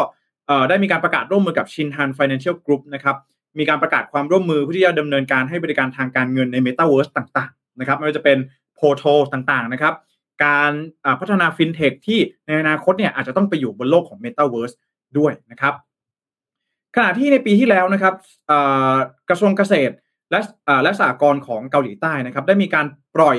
[0.69, 3.15] ได้มีการประกาศร่วมมือกับชินฮัน Financial Group นะครับ
[3.59, 8.37] มีการประกาศความร่วมมือเพื่อที่จะดำเนินการให้บริการทางการเงินใน Metaverse ต่างๆนะครับไม่ว่าจะเป็น
[8.75, 9.93] โพโทต่างๆนะครับ
[10.43, 10.71] การ
[11.19, 14.75] พัฒนาฟินเทคที่ในอนาคตเนี่ยอาจจะต้องไปอยู่บนโลกของ Metaverse
[15.17, 15.73] ด้วยนะครับ
[16.95, 18.13] ขณะที่ในปีที่แล้วนะครับ
[19.29, 19.93] กระทรวงเกษตร
[20.31, 20.39] และ
[20.83, 23.37] และสหกรณ์ของเกาหลีใต้นะครับ ได้มีการปล่อย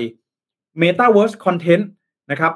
[0.83, 1.85] Metaverse Content
[2.31, 2.53] นะครับ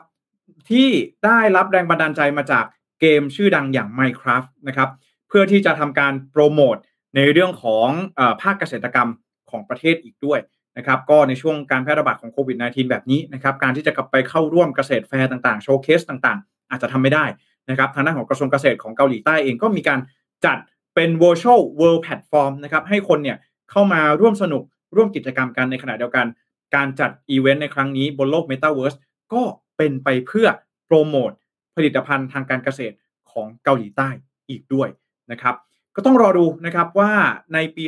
[0.71, 0.89] ที่
[1.25, 2.65] ได้รับแรงบันดาลใจมาจาก
[3.01, 4.91] เกมชื่อดังอย่าง Minecraft นะครับ
[5.29, 6.77] เพื่อที่จะทำการโปรโมท
[7.17, 9.09] ในเรื่องของภาคเกษตรกรรม
[9.51, 10.41] ของประเทศอีกด้วย
[10.77, 17.25] นะครับก็ในช่วงการแพร่ระบาดของโควิด -19 แบบนี้นะครับการที่จะกลับไปเข้าร่วมเกษตรแฟร์ต่างๆ showcase ต่างๆ อาจจะทำไม่ได้
[17.71, 20.00] นะครับทางด้านของกระทรวงเกษตรของเกาหลีใต้เองก็มีการ
[20.45, 20.59] จัด
[20.95, 23.39] เป็น virtual world platform นะครับให้คนเนี่ย
[23.71, 24.62] เข้ามาร่วมสนุก
[24.97, 26.27] ร่วมกิจกรรมกันในขณะเดียวกัน
[26.75, 28.97] การจัดอีเวนต์ในครั้งนี้บนโลก Metaverse
[29.33, 29.43] ก็
[29.77, 30.49] เป็นไปเพื่อ
[30.87, 31.31] โปรโมท
[31.77, 32.95] ผลิตภัณฑ์ทางการเกษตร
[33.33, 34.09] ของเกาหลีใต้
[34.49, 34.89] อีกด้วย
[35.31, 35.55] นะครับ
[35.97, 37.12] ก็ต้องรอดูนะครับว่า
[37.55, 37.85] ในปี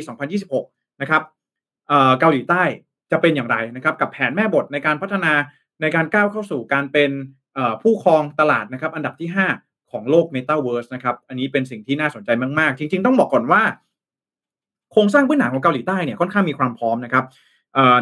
[0.49, 1.21] 2026 นะครับ
[2.19, 2.63] เกาหลีใต้
[3.11, 5.33] จะเป็นอย่างไรนะครับกับแผนแม่บทในการพัฒนา
[5.81, 7.11] ในการก้าวเข้าสู่การเป็น
[7.81, 9.29] ผู้ครองตลาดนะครับอันดับที่
[9.61, 13.61] 5 ของโลก Metaverse นะครับอันนี้เป็นสิ่งที่น่าสนใจมาก ๆ จริง ๆ ต้องบอกก่อนว่า
[14.91, 17.25] โครงสร้างพื้นฐานของเกาหลีใต้เนี่ยค่อนข้างมีความพร้อมนะครับ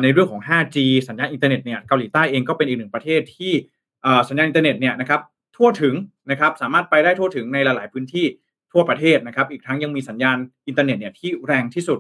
[0.04, 3.52] ในเรื่องของ 5G สัญญาณอินเทอร์เน็ตเนี่ยเกาหลีใต้เองก็เป็นอีกหนึ่งประเทศที่
[4.30, 5.22] สัญญาณอินเทอร์เน็ตเนี่ยนะครับ
[5.56, 5.94] ทั่วถึง
[6.32, 8.26] นะครับสามารถไปได้ทั่วถึงในหลาย ๆ พื้นที่
[8.72, 12.00] ทั่วประเทศนะครับอีกทั้งยังมีสัญญาณอินเทอร์เน็ตเนี่ยที่แรงที่สุด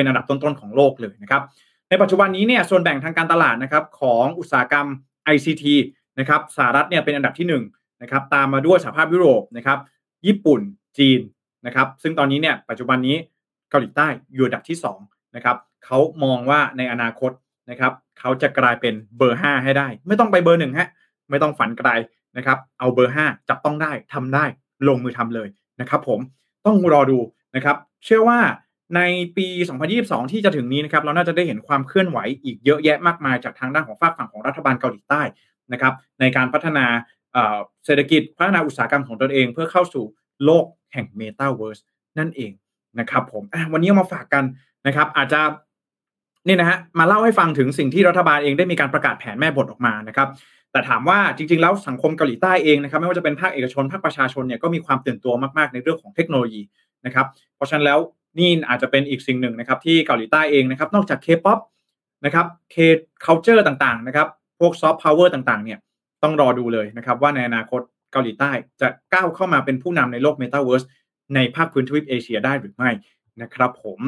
[0.00, 1.42] เป็นอันดับต้นๆของโลกเลยนะครับ
[1.88, 4.86] ในปัจจุบันนี้เนี่ยส่วนแบ่งทางการตลาดนะครับของอุตสาหกรรม
[5.34, 5.64] ICT
[6.18, 9.78] นะครับสหรัฐเนี่ยเป็นอันดับที่1นะครับตามมาด้วยสหภาพยุโรปนะครับ
[10.26, 10.60] ญี่ปุ่น
[10.98, 11.20] จีน
[11.66, 13.16] นะครับซึ่งตอนนี้เนี่ยปัจจุบันนี้
[13.70, 17.30] เกาหลีใต้อยู่อันดับที่2นะครับเขามองว่าในอนาคต
[17.70, 20.88] นะครับเขาจะกลายเป็นเบอร์ 5 ให้ได้ ไม่ต้องไปเบอร์หนึ่งฮะ
[21.30, 21.88] ไม่ต้องฝันไกล
[22.36, 24.44] นะครับเอาเบอร์ 5 จับต้องได้ทำได้
[24.88, 25.48] ลงมือทำเลย
[25.80, 26.20] นะครับผม
[26.66, 27.18] ต้องรอดู
[27.56, 28.40] นะครับเชื่อว่า
[28.96, 29.00] ใน
[29.36, 29.46] ปี
[29.90, 35.22] 2022 ที่จะถึงนี้นะครับเราน่าจะได้เห็นความเคลื่อนไหวอีกเยอะแยะมากมายจากทางด้านของฝากฝั่งของรัฐบาลเกาหลีใต้
[35.72, 36.86] นะครับในการพัฒนา
[37.84, 40.04] เศรษฐกิจพัฒนาอุตสาหกรรมของตนเอง เพื่อเข้าสู่
[40.44, 41.78] โลกแห่งเมตาเวิร์ส
[42.18, 42.52] นั่นเอง
[42.98, 44.44] นะครับผมวันนี้มาฝากกัน
[44.86, 45.40] นะครับ อาจจะ
[46.46, 50.28] นี่นะฮะมาเล่าให้ฟังถึงสิ่งที่รัฐบาลเองได้มีการประกาศแผนแม่บทออกมานะครับ
[50.72, 56.62] แต่ถามว่าจริง ๆ แล้วสังคมเกาหลีใต้เองนะครับ ไม่ว่าจะเป็นภาคเอกชนภาคประชาชนเนี่ยก็มีความตื่นตัวมากๆในเรื่องของเทคโนโลยี
[57.06, 57.26] นะครับ
[57.56, 57.98] เพราะฉะนั้นแล้ว
[58.38, 61.58] นี่อาจจะเป็นอีกสิ่งหนึ่งนะครับ ที่เกาหลีใต้เองนะครับ นอกจากเคป๊อป
[62.24, 64.28] นะครับ K-culture ต่างๆนะครับ
[64.60, 65.78] พวกซอฟต์พาวเวอร์ต่างๆ เนี่ย
[66.22, 67.80] ต้องรอดูเลยนะครับ ว่าในอนาคต
[68.12, 70.84] เกาหลีใต้จะก้าวเข้ามาเป็นผู้นำในโลกเมตาเวิร์ส
[71.34, 72.90] ในภาคพื้นทวีปเอเชียได้หรือไม่
[73.42, 74.00] นะครับผม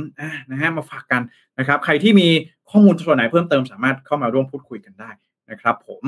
[0.51, 1.23] นะฮะมาฝากกัน
[1.59, 2.29] นะครับ ใครที่มี
[2.71, 5.11] ข้อมูลส่วนไหนเพิ่มเติมสามารถเข้ามาร่วมพูดคุยกันได้
[5.51, 6.05] นะครับ ผม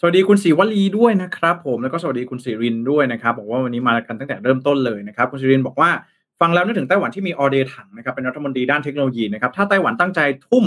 [0.00, 5.90] สวัสดีคุณศิวลีด้วยนะครับ ผมแล้วก็สวัสดีคุณศิรินด้วยนะครับ บอกว่าวันนี้มากันตั้งแต่เริ่มต้นเลยนะครับ คุณศิรินบอกว่า
[6.40, 10.64] ฟังแล้วนึกถึงไต้หวันที่มีออเดรย์ ถังนะครับเป็นรัฐมนตรีด้านเทคโนโลยีนะครับถ้าไต้หวันตั้งใจทุ่ม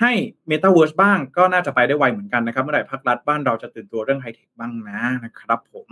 [0.00, 0.12] ให้
[0.48, 5.88] เมตาเวิร์สบ้างก็น่าจะไปได้ไวเหมือนกันนะครับเมื่อไหร่ภาครัฐบ้านเราจะตื่นตัวเรื่องไฮเทคบ้างนะนะครับผม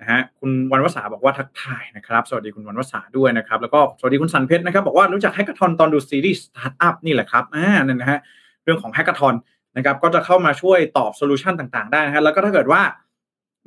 [0.00, 8.18] นะฮะคุณวันวษาบอกว่าทักทายนะครับ สวัสดีคุณวันวษาด้วยนะครับ แล้วก็สวัสดีคุณสันเพชรนะครับ บอกว่ารู้จัก hackathon ตอนดูซีรีส์สตาร์ทอัพนี่แหละครับอ่านั่นนะฮะ
[8.64, 9.34] เรื่องของ hackathon
[9.76, 12.82] นะครับก็จะเข้ามาช่วยตอบ solution ต่างๆ ได้นะฮะแล้วก็ถ้าเกิดว่า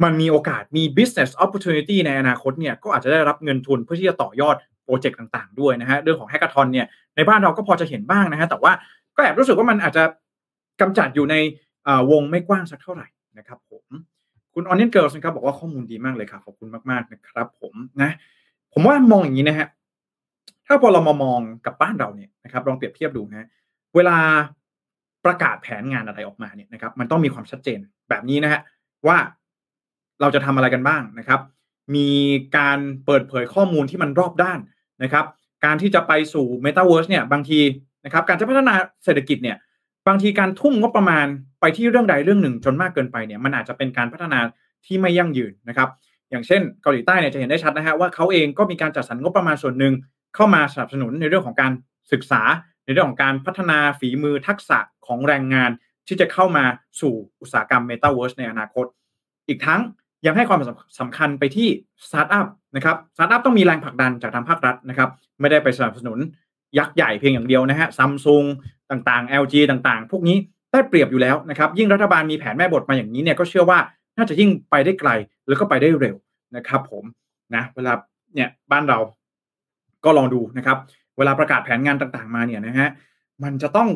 [0.04, 8.72] มันมีโอกาสมี business opportunity ในอนาคตเนี่ยก็อาจจะได้รับเงินทุนเพื่อที่จะต่อยอดโปรเจกต์ต่างๆด้วยนะฮะเรื่องของ hackathon เนี่ยในบ้านเราก็พอจะเห็นบ้างนะฮะแต่ว่า
[9.16, 10.04] ก็แอบรู้สึกว่ามันอาจจะ
[10.82, 11.36] จำกัดอยู่ใน
[12.12, 13.08] วงไม่กว้างสักเท่าไหร่
[13.38, 13.86] นะครับผม
[14.54, 18.12] คุณออนเนนเกิร์ลนะครับบอกว่าข้อมูลดีมากเลยครับขอบคุณมากๆนะครับผมนะ
[18.74, 19.68] ผมว่ามองอย่างนี้นะฮะ
[20.68, 23.48] ถ้าพอเรามามองกับบ้านเราเนี่ยนะครับลองเปรียบเทียบดูนะ
[23.96, 24.18] เวลา
[25.26, 27.80] ประกาศแผนงานอะไรออกมาเนี่ยนะครับมันต้องมีความชัดเจน
[28.10, 28.62] แบบนี้นะฮะ
[29.08, 29.18] ว่า
[30.22, 31.42] เราจะทำอะไรกันบ้างนะครับ
[31.96, 32.10] มี
[32.58, 34.60] การเปิดเผยข้อมูลที่มันรอบด้าน
[35.04, 35.26] นะครับ
[35.66, 37.60] การที่จะไปสู่ Metaverse เนี่ยบางที
[38.06, 39.58] นะครับ การจะพัฒนาเศรษฐกิจเนี่ย
[40.08, 41.26] บางทีการทุ่มงบประมาณ
[41.62, 44.40] ไปที่เรื่องใดเรื่องหนึ่งจนมากเกินไปเนี่ยมันอาจจะเป็นการพัฒนา
[44.86, 45.90] ที่ไม่ยั่งยืนนะครับ
[46.30, 49.94] อย่างเช่นเกาหลีใต้เนี่ยจะเห็นได้ชัดนะฮะว่าเขาเองก็มีการจัดสรรงบประมาณส่วนหนึ่ง
[50.36, 51.72] เข้ามาสนับสนุนในเรื่องของการ
[52.12, 52.42] ศึกษา
[52.86, 55.72] ในเรื่องของการพัฒนาฝีมือทักษะของแรงงาน
[56.08, 56.66] ที่จะเข้ามา
[57.02, 58.86] สู่อุตสาหกรรม Metaverse ในอนาคต
[59.48, 59.82] อีกทั้ง
[60.26, 60.60] ยังให้ความ
[61.00, 61.68] สำคัญไปที่
[62.08, 66.20] สตาร์ทอัพนะครับสตาร์ทอัพต้องมีแรงผลักดันจากทางภาครัฐนะครับไม่ได้ไปสนับสนุน
[66.78, 68.44] ยักษ์ใหญ่เพียงอย่างเดียวนะฮะซัมซุง
[68.92, 70.38] ต่างๆ LG ต่างๆ พวกนี้
[70.72, 73.80] ได้เปรียบอยู่แล้วนะครับยิ่งรัฐบาลมีแผนแม่บทมาอย่างนี้เนี่ยก็เชื่อว่า
[74.18, 75.10] น่าจะยิ่งไปได้ไกล
[75.48, 76.16] แล้วก็ไปได้เร็ว
[76.56, 77.04] นะครับ ผม
[77.56, 77.94] นะเวลา
[78.36, 79.00] เนี่ยบ้านเรา
[80.06, 80.78] ก็ลองดูนะครับ
[81.18, 82.90] เวลาประกาศแผนงานต่างๆมาเนี่ยนะฮะ
[83.44, 83.90] มันจะต้อง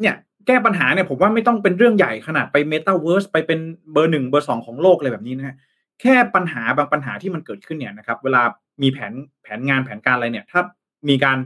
[0.00, 0.14] เนี่ย
[0.46, 3.60] แก้ปัญหาเนี่ยผมว่าไม่ต้องเป็นเรื่องใหญ่ขนาดไปเมตาเวิร์สไปเป็น
[3.92, 5.56] เบอร์หนึ่งเบอร์สองของโลกอะไรแบบนี้นะฮะ
[6.00, 8.42] แค่ปัญหาบางปัญหาที่มันเกิดขึ้นเนี่ยนะครับ เวลา
[8.82, 10.60] มีแผนแผนงานแผนการอะไรเนี่ย ถ้า
[11.08, 11.38] มีการ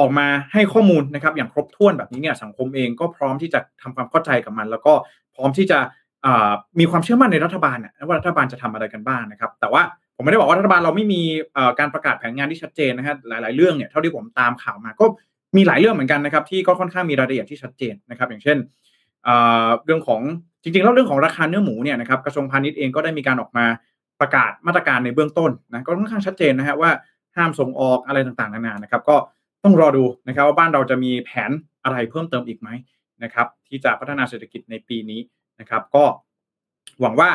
[0.00, 4.92] ออกมาให้ข้อมูลนะครับ อย่างครบถ้วนแบบนี้เนี่ยสังคมเองก็พร้อมที่จะทำความเข้าใจกับมัน แล้วก็
[5.34, 5.78] พร้อมที่จะ
[6.78, 9.82] มีความเชื่อมั่นในรัฐบาลนะว่ารัฐบาลจะทำอะไรกันบ้างนะครับ แต่ว่า
[10.16, 11.22] ผมไม่ได้บอกว่ารัฐบาลเราไม่มี
[11.78, 15.04] การประกาศแผนงานที่ชัดเจนนะฮะหลาย ๆ เรื่องเนี่ยเท่าที่ผมตามข่าวมาก็
[15.56, 18.58] มีหลายเรื่องเหมือนกันนะครับที่ก็ค่อนข้างมีรายละเอียดที่ชัดเจนนะครับ อย่างเช่น
[19.84, 20.20] เรื่องของ
[20.62, 23.66] จริงๆแล้วเรื่องของราคาเนื้อหมูเนี่ยนะครับกระทรวงพาณิชย์เองก็ได้มีการออกมา
[24.20, 26.90] ประกาศมาตรการในเบื้องต้นนะก็ค่อนข้างชัดเจนนะฮะว่า
[27.36, 29.16] ห้ามส่งออกอะไรต่างๆนานานะครับ ก็
[29.64, 31.50] ต้องรอดูนะครับว่าบ้านเราจะมีแผน
[31.84, 32.68] อะไรเพิ่มเติมอีกไหม
[33.22, 35.20] นะครับที่จะพัฒนาเศรษฐกิจในปีนี้
[35.60, 36.04] นะครับ ก็
[37.00, 37.30] หวังว่า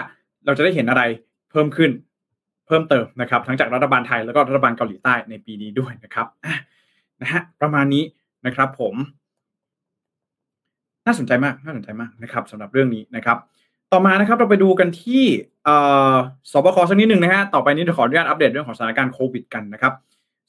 [0.46, 1.04] เราจะได้เห็นอะไร
[1.52, 1.92] เพิ่มขึ้น
[2.68, 6.28] เพิ่มเติมนะครับ ทั้งจากรัฐบาลไทยแล้วก็รัฐบาลเกาหลีใต้ในปีนี้ด้วยนะครับ
[7.22, 8.04] นะฮะประมาณนี้
[8.46, 8.96] นะครับผม
[11.06, 13.38] น่าสนใจมากน่าสนใจมากนะครับสำหรับเรื่องนี้นะครับ
[13.92, 15.24] ต่อมานะครับเราไปดูกันที่
[16.52, 19.94] สบคสักนิดหนึ่งนะฮะต่อไปนี้จะขออนุญาตอัปเดตเรื่องของสถานการณ์โควิดกันนะครับ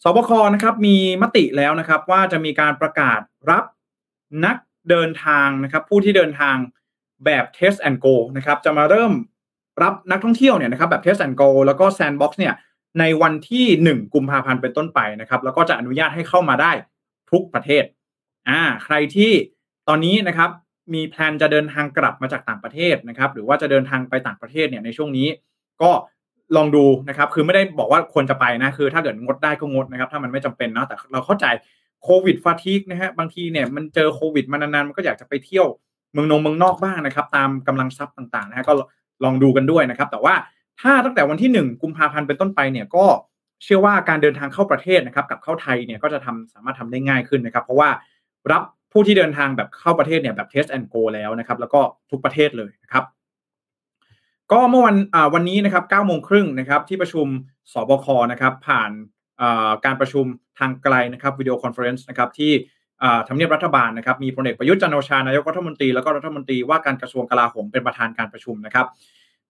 [0.03, 3.65] สบคนะครับมีมติแล้วนะครับว่าจะมีการประกาศรับ
[4.45, 4.57] นัก
[4.91, 6.57] เดินทางนะครับผู้ที่เดินทาง
[7.25, 9.13] แบบ test and go นะครับจะมาเริ่ม
[9.83, 12.55] รับนักท่องเที่ยวเนี่ยนะครับแบบ test and go แล้วก็ sandbox เนี่ย
[12.99, 16.73] ในวันที่ 1 กุมภาพันธ์เป็นต้นไปนะครับ แล้วก็จะอนุญาตให้เข้ามาได้
[17.31, 17.85] ทุกประเทศ
[18.49, 19.33] อ่าใครที่
[19.89, 20.51] ตอนนี้นะครับ
[20.95, 25.29] มีแพลนจะเดินทางกลับมาจากต่างประเทศนะครับ หรือว่าจะเดินทางไปต่างประเทศเนี่ยในช่วงนี้
[25.83, 25.91] ก็
[26.57, 31.47] ลองดูนะครับ คือไม่ได้บอกว่าควรจะไปนะคือ ถ้าเกิดงดได้ก็งดนะครับ ถ้ามันไม่จำเป็นนะแต่เราเข้าใจ
[32.05, 35.67] โควิดฟาทิกนะฮะบางทีเนี่ยมันเจอโควิดมานานๆมันก็อยากจะไปเที่ยว
[36.13, 38.75] เมืองนงเมืองนอกบ้างนะครับ ตามกำลังทรัพย์ต่างๆนะฮะก็
[39.25, 40.35] ลองดูกันด้วยนะครับ แต่ว่า
[40.81, 43.07] ถ้าตั้งแต่วันที่ 1 กุมภาพันธ์เป็นต้นไปเนี่ยก็
[43.65, 47.91] เชื่อว่าการเดินทางเข้าประเทศนะครับกับเข้าไทยเนี่ยก็จะทำสามารถทำได้ง่ายขึ้นนะครับ เพราะว่า
[48.53, 48.63] รับ
[48.93, 53.05] ผู้ที่เดินทางแบบเข้าประเทศเนี่ยแบบ test and go แล้วนะครับ แล้วก็ทุกประเทศเลยนะครับ
[54.53, 54.97] ก็เมื่อวัน
[55.35, 57.27] วันนี้นะครับ9โมงครึ่งนะครับที่ประชุม
[57.73, 58.91] ศบคนะครับผ่าน
[59.85, 60.25] การประชุม
[60.59, 62.53] ทางไกลนะครับ video conference นะครับที่
[63.29, 68.87] ทำเนียบรัฐบาลนะครับมีพลเอกประยุทธ์จันทร์โอชานายกรัฐมนตรีแล้วก็รัฐมนตรีว่าการกระทรวงกลาโหมเป็นประธานการประชุมนะครับ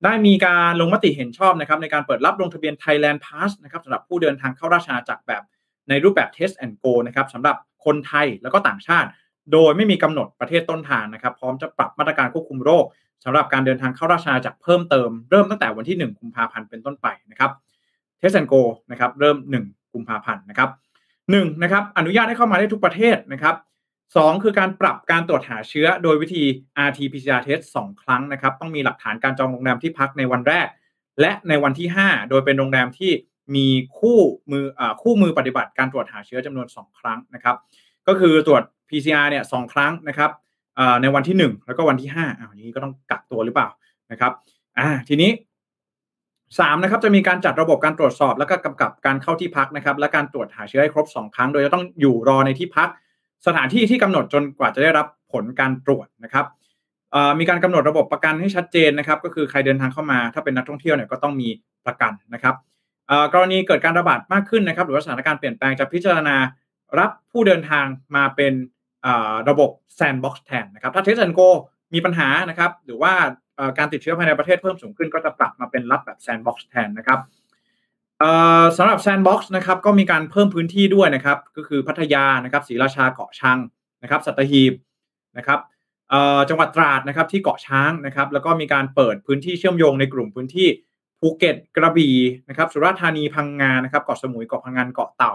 [0.05, 5.43] ได้มีการลงมติเห็นชอบนะครับในการเปิดรับลงทะเบียน Thailand Pass นะครับสำหรับผู้เดินทางเข้าราชอาณาจักรแบบ
[5.89, 9.09] ในรูปแบบ Test and Go นะครับสำหรับคนไทยแล้วก็ต่างชาติ
[9.53, 12.85] โดยไม่มีกำหนดประเทศต้นทางนะครับ พร้อมจะปรับมาตรการควบคุมโรค
[13.25, 17.51] สำหรับการเดินทางเข้าราชอาณาจักรเพิ่มเติมเริ่มตั้งแต่วันที่ 1 กุมภาพันธ์เป็นต้นไปนะครับ
[18.19, 18.55] Test and Go
[18.91, 20.71] นะครับเริ่ม 1 กุมภาพันธ์นะครับ
[21.17, 23.55] 1นะครับอนุญาตให้เข้ามาได้ทุกประเทศนะครับ
[24.15, 26.45] 2 คือการปรับการตรวจหาเชื้อโดยวิธี
[26.87, 30.69] RT-PCR test 2 ครั้งนะครับต้องมีหลักฐานการจองโรงแรมที่พักในวันแรก
[31.21, 33.13] และในวันที่ 5 โดยเป็นโรงแรมที่
[33.57, 33.67] มี
[33.99, 34.19] คู่
[34.51, 37.57] มืออคู่มือปฏิบัติการตรวจหาเชื้อจำนวน 2 ครั้งนะครับ
[38.09, 40.31] ก็คือตรวจ PCR เนี่ยสครั้งนะครับ
[41.03, 43.69] ในวันที่ 1 แล้วก็วันที่5อ้าวนี้ก็ต้องกักตัวหรือเปล่า
[44.11, 44.33] นะครับ
[44.79, 45.31] อ่าทีนี้
[46.07, 52.89] 3นะครับจะมีการจัดระบบการตรวจสอบ แล้วก็กำกับการเข้าที่พักนะครับ และการตรวจหาเชื้อให้ครบ 2 ครั้ง โดยจะต้องอยู่รอในที่พัก
[53.47, 56.47] สถานที่ที่กำหนดจนกว่าจะได้รับผลการตรวจนะครับ
[57.39, 61.49] มีการกำหนดระบบประกันให้ชัดเจนนะครับ ก็คือใครเดินทางเข้ามา ถ้าเป็นนักท่องเที่ยวเนี่ยก็ต้องมี
[61.87, 62.55] ประกันนะครับ
[63.35, 66.37] กรณีเกิดการระบาดมากขึ้นนะครับ หรือว่าสถานการณ์เปลี่ยนแปลงจะพิจารณา
[66.99, 68.53] รับผู้เดินทางมาเป็น
[69.49, 71.41] ระบบ Sandbox แทนนะครับ ถ้า Test and Go
[71.95, 73.13] มีปัญหานะครับ หรือว่า
[73.79, 77.19] การติดเชื้อภายในประเทศเพิ่มสูงขึ้นก็จะปรับมาเป็นรับแบบ Sandbox แทนนะครับ
[78.77, 83.59] สำหรับ Sandbox นะครับก็มีการเพิ่มพื้นที่ด้วยนะครับ ก็คือพัทยานะครับศรีราชาเกาะช้าง
[84.03, 84.73] นะครับสัตหีบ
[85.39, 85.61] นะครับ
[86.49, 90.69] จังหวัดตราดนะครับที่เกาะช้างนะครับ แล้วก็มีการเปิดพื้นที่เชื่อมโยงในกลุ่มพื้นที่
[91.21, 92.15] ภูเก็ตกระบี่
[92.49, 95.35] นะครับ สุราษฎร์ธานีพังงานะครับเกาะสมุยเกาะพะงันเกาะเต่า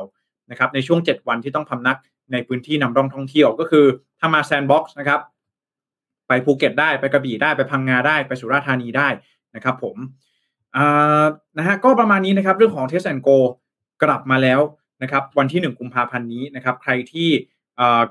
[0.52, 1.98] นะครับ ในช่วง 7 วันที่ต้องพำนัก
[2.32, 3.86] ในพื้นที่นำร่องท่องเที่ยว ก็คือ
[4.20, 5.20] ถ้ามา Sandbox นะครับ
[6.28, 9.08] ไปภูเก็ตได้ไปกระบี่ได้ไปพังงาได้ไปสุราษฎร์ธานีได้
[9.56, 9.98] นะครับ ผม
[11.58, 13.30] นะฮะก็ประมาณนี้นะครับเรื่องของ Test and Go
[14.04, 14.62] กลับมาแล้ว
[15.04, 17.30] นะครับวันที่ 1 กุมภาพันธ์นี้นะครับใครที่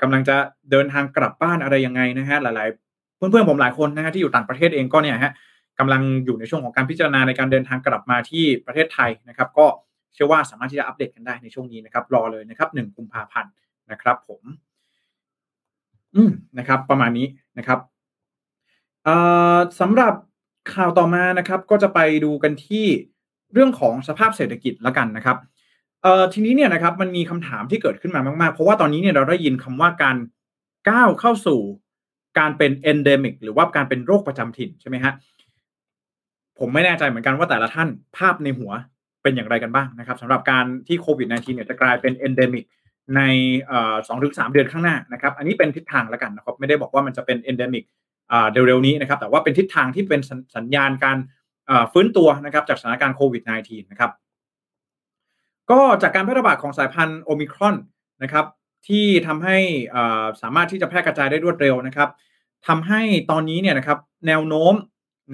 [0.02, 0.36] กำลังจะ
[0.70, 5.32] เดินทางกลับบ้านอะไรยังไงนะฮะหลายๆ เพื่อนๆผมหลายคนนะฮะที่อยู่ต่างประเทศเองก็เนี่ยฮะ
[5.78, 9.66] กำลังอยู่ในช่วงของการพิจารณาในการเดินทางกลับมาที่ประเทศไทยนะครับ ก็
[10.14, 13.52] เชื่อว่าสามารถที่จะอัปเดตกันได้ในช่วงนี้นะครับรอเลยนะครับหนึ่งกุมภาพันธ์
[13.90, 14.42] นะครับผม
[16.14, 17.26] อืมนะครับ ประมาณนี้
[17.58, 17.78] นะครับ
[19.04, 19.16] เอ่
[19.54, 20.14] อสำหรับ
[20.72, 22.86] ข่าวต่อมานะครับก็จะไปดูกันที่
[23.52, 25.36] เรื่องของสภาพเศรษฐกิจละกันนะครับ
[26.02, 30.16] เอ่อทีนี้เนี่ยนะครับมันมีคำถามที่เกิดขึ้นมามากๆ เพราะว่าตอนนี้เนี่ยเราได้ยินคำว่าการ
[30.90, 31.60] ก้าวเข้าสู่
[32.38, 35.12] การเป็น endemic หรือว่าการเป็นโรคประจำถิ่นใช่ไหมฮะ
[36.58, 38.72] ผมไม่แน่ใจเหมือนกันว่าแต่ละท่านภาพในหัว
[39.22, 42.64] เป็นอย่างไรกันบ้างนะครับสำหรับการที่โควิด -19 เนี่ยจะกลายเป็น endemic
[43.16, 43.20] ใน
[44.08, 47.84] สองถึงสามเดือนข้างหน้านะครับ อันนี้เป็นทิศทางแล้วกันนะครับ ไม่ได้บอกว่ามันจะเป็น endemic
[48.52, 50.20] เร็วๆนี้นะครับแต่ว่าเป็นทิศทางที่เป็น
[50.56, 51.18] สัญญาณการ
[51.92, 54.10] ฟื้นตัวนะครับจากสถานการณ์โควิด -19 นะครับ
[55.70, 57.76] ก็จากการแพร่ระบาดของสายพันธุ์โอมิครอน
[58.22, 58.46] นะครับ
[58.88, 59.58] ที่ทำให้
[60.42, 62.08] สามารถที่จะแพร่กระจายได้รวดเร็วนะครับ
[62.66, 64.74] ทำให้ตอนนี้เนี่ยนะครับแนวโน้ม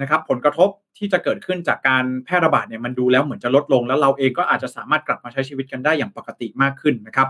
[0.01, 7.27] นะครับผลกระทบที่จะเกิดขึ้นจากการแพร่ระบาดเนี่ยมันดูแล้วเหมือนจะลดลง แล้วเราเองก็อาจจะสามารถกลับมาใช้ชีวิตกันได้อย่างปกติมากขึ้นนะครับ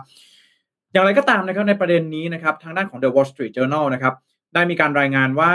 [0.92, 4.14] อย่างไรก็ตามนะครับในประเด็นนี้นะครับทางด้านของ The Wall Street Journal นะครับ
[4.54, 5.54] ได้มีการรายงานว่า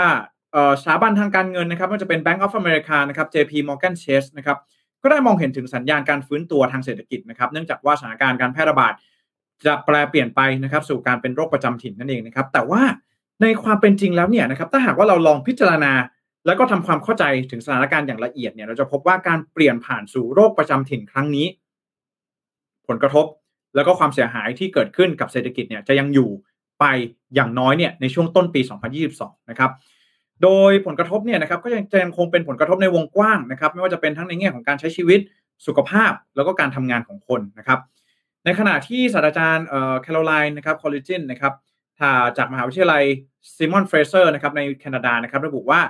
[0.81, 4.57] สถาบันทางการเงินนะครับไม่ว่าจะเป็น Bank of America นะครับ JP Morgan Chase นะครับ
[5.03, 8.93] ก็ได้มองเห็นถึงสัญญาณการฟื้นตัวทางเศรษฐกิจนะครับ เนื่องจากว่าสถานการณ์การแพร่ระบาด
[9.65, 12.81] จะแปลเปลี่ยนไปนะครับ สู่การเป็นโรคประจำถิ่นนั่นเองนะครับ แต่ว่า
[13.41, 15.93] ในความเป็นจริงแล้วเนี่ยนะครับถ้าหากว่าเราลองพิจารณา
[16.45, 21.47] แล้วก็ทำความเข้าใจถึงสถานการณ์อย่างละเอียดเนี่ยเราจะพบว่าการเปลี่ยนผ่านสู่โรคประจำถิ่นครั้งนี้
[22.87, 23.25] ผลกระทบ
[23.75, 26.29] แล้วก็ความเสียหายที่เกิดขึ้นกับเศรษฐกิจเนี่ยจะยังอยู่
[26.79, 26.85] ไป
[27.35, 28.61] อย่างน้อยเนี่ยในช่วงต้นปี
[29.05, 29.71] 2022 นะครับ
[30.43, 35.19] โดยผลกระทบเนี่ยนะครับก็ยังจะยังคงเป็นผลกระทบในวงกว้างนะครับ ไม่ว่าจะเป็นทั้งในแง่ของการใช้ชีวิต
[35.67, 37.79] สุขภาพแล้วก็การทำงานของคนนะครับ
[38.45, 41.53] ในขณะที่ศาสตราจารย์เอ่อแคโรไลน์นะครับคอลเลจินนะครับ
[42.37, 43.03] จากมหาวิทยาลัย
[43.55, 45.81] ไซมอนเฟรเซอร์นะครับในแคนาดานะครับระบุว่า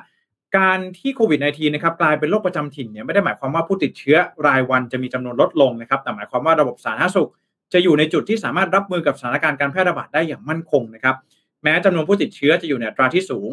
[0.57, 7.29] การที่โควิด -19 นะครับกลายเป็นโรคประจำถิ่นเนี่ยไม่ได้หมายความว่าผู้ติดเชื้อรายวันจะมีจำนวนลดลงนะครับ แต่หมายความว่าระบบสาธารณสุข
[7.73, 11.15] จะอยู่ในจุดที่สามารถรับมือกับสถานการณ์การแพร่ระบาดได้อย่างมั่นคงนะครับ
[11.63, 13.51] แม้จำนวนผู้ติดเชื้อจะอยู่ในอัตราที่สูง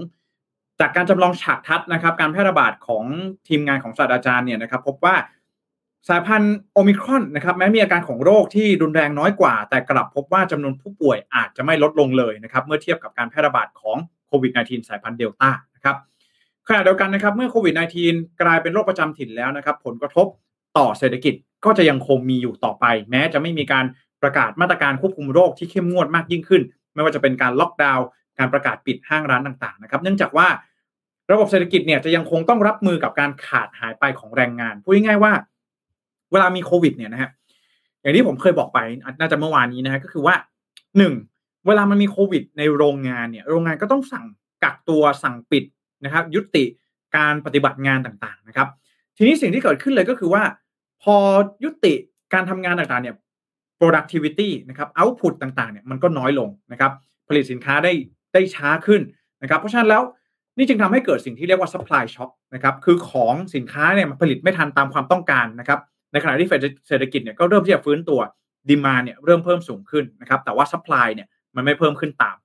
[0.80, 3.04] จากการจำลองฉากทัศน์นะครับ การแพร่ระบาดของ
[3.48, 5.14] ทีมงานของศาสตราจารย์เนี่ยนะครับ พบว่า
[6.08, 13.96] สายพันธุ์โอมิครอนนะครับแม้มีอาการของโรคที่รุนแรงน้อยกว่า แต่กลับพบว่าจำนวนผู้ป่วยอาจจะไม่ลดลงเลยนะครับ เมื่อเทียบกับการแพร่ระบาดของ
[14.26, 15.96] โควิด -19 สายพันธุ์เดลต้านะครับ
[16.68, 17.74] ขณะเดียวกันนะครับเมื่อโควิด
[18.06, 20.26] -19 กลายเป็นโรคประจำถิ่นแล้วนะครับ ผลกระทบ
[20.78, 23.84] ต่อเศรษฐกิจก็จะยังคงมีอยู่ต่อไป แม้จะไม่มีการ
[24.24, 26.62] ประกาศมาตรการควบคุมโรคที่เข้มงวดมากยิ่งขึ้น
[26.94, 28.06] ไม่ว่าจะเป็นการล็อกดาวน์
[28.38, 30.48] การประกาศปิดห้างร้านต่างๆนะครับ เนื่องจากว่า
[31.32, 35.32] ระบบเศรษฐกิจเนี่ยจะยังคงต้องรับมือกับการขาดหายไปของแรงงานพูดง่ายๆว่า
[36.32, 37.30] เวลามีโควิดเนี่ยนะฮะ
[38.00, 38.78] อย่างที่ผมเคยบอกไป
[39.20, 40.34] น่าจะเมื่อวานนี้นะฮะก็คือว่า
[40.98, 41.14] หนึ่ง
[41.66, 44.24] เวลามันมีโควิด ในโรงงานเนี่ย โรงงานก็ต้องสั่ง
[44.64, 45.64] กักตัวสั่งปิด
[46.04, 46.64] นะครับ ยุติ
[47.16, 48.68] การปฏิบัติงานต่างๆนะครับ
[49.16, 50.42] ทีนี้สิ่งที่เกิดขึ้นเลยก็คือว่า
[51.02, 51.16] พอ
[51.64, 51.94] ยุติ
[52.32, 53.16] การทำงานต่างๆเนี่ย
[53.84, 56.92] productivity นะครับ output ต่างๆเนี่ยมันก็น้อยลงนะครับ
[57.28, 57.92] ผลิตสินค้าได้
[58.34, 59.00] ได้ช้าขึ้น
[59.42, 60.02] นะครับ เพราะฉะนั้นแล้ว
[60.58, 65.80] นี่จึงทำให้เกิดสิ่งที่เรียกว่า supply shock นะครับคือของสินค้าเนี่ยมันผลิตไม่ทันตามความต้องการนะครับ
[66.12, 66.48] ในขณะที่
[66.88, 68.20] เศรษฐกิจเนี่ยก็เริ่มที่จะฟื้นตัว
[68.68, 72.36] ดีมาเนี่ยเริ่มเพิ่มสูงขึ้นนะครับ แต่ว่า supply เนี่ยมันไม่เพิ่มขึ้นตาม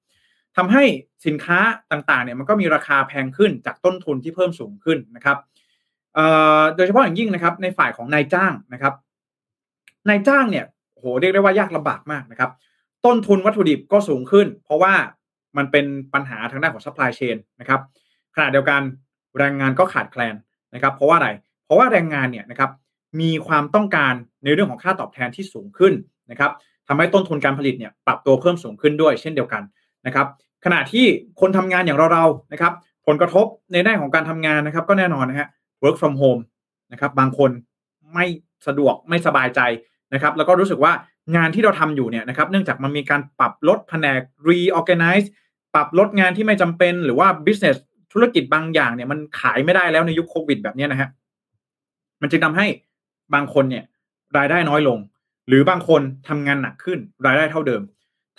[0.57, 0.83] ทำให้
[1.25, 1.59] สินค้า
[1.91, 5.37] ต่างๆเนี่ยมันก็มีราคาแพงขึ้นจากต้นทุนที่เพิ่มสูงขึ้นนะครับ
[6.75, 8.93] โดยเฉพาะอย่างยิ่งนะครับในฝ่ายของนายจ้างนะครับ
[10.09, 10.65] นายจ้างเนี่ย
[10.99, 12.51] โหเรียกได้ว่ายากลำบากมากนะครับ
[13.05, 14.93] ต้นทุนวัตถุดิบก็สูงขึ้น เพราะว่า
[15.57, 17.81] มันเป็นปัญหาทางด้านของ supply chain นะครับ
[18.35, 18.81] ขณะเดียวกัน
[19.37, 20.35] แรงงานก็ขาดแคลน
[20.73, 21.29] นะครับ เพราะว่าอะไร
[21.65, 22.71] เพราะว่าแรงงานเนี่ยนะครับ
[23.21, 25.93] มีความต้องการในเรื่องของค่าตอบแทนที่สูงขึ้น
[26.31, 26.51] นะครับ
[26.87, 29.63] ทำให้ต้นทุนการผลิตเนี่ยปรับตัวเพิ่มสูงขึ้นด้วยเช่นเดียวกัน
[30.05, 30.27] นะครับ
[30.65, 31.05] ขณะที่
[31.39, 32.73] คนทำงานอย่างเราๆนะครับ
[33.07, 35.47] ผลกระทบในด้านของการทำงานนะครับ ก็แน่นอนนะฮะ
[35.83, 36.41] work from home
[36.91, 37.51] นะครับ บางคน
[38.13, 38.25] ไม่
[38.67, 39.59] สะดวกไม่สบายใจ
[40.13, 40.93] นะครับแล้วก็รู้สึกว่า
[41.35, 45.27] งานที่เราทำอยู่เนี่ยนะครับเนื่องจากมันมีการปรับลดแผนก reorganize
[45.73, 47.77] ปรับลดงานที่ไม่จำเป็นหรือว่า business
[48.13, 51.09] ธุรกิจบางอย่างเนี่ยมันขายไม่ได้แล้วในยุคโควิดแบบนี้นะฮะ
[52.21, 52.67] มันจึงทำให้
[53.33, 53.83] บางคนเนี่ย
[54.37, 54.97] รายได้น้อยลง
[55.47, 57.81] หรือบางคนทำงานหนักขึ้น รายได้เท่าเดิม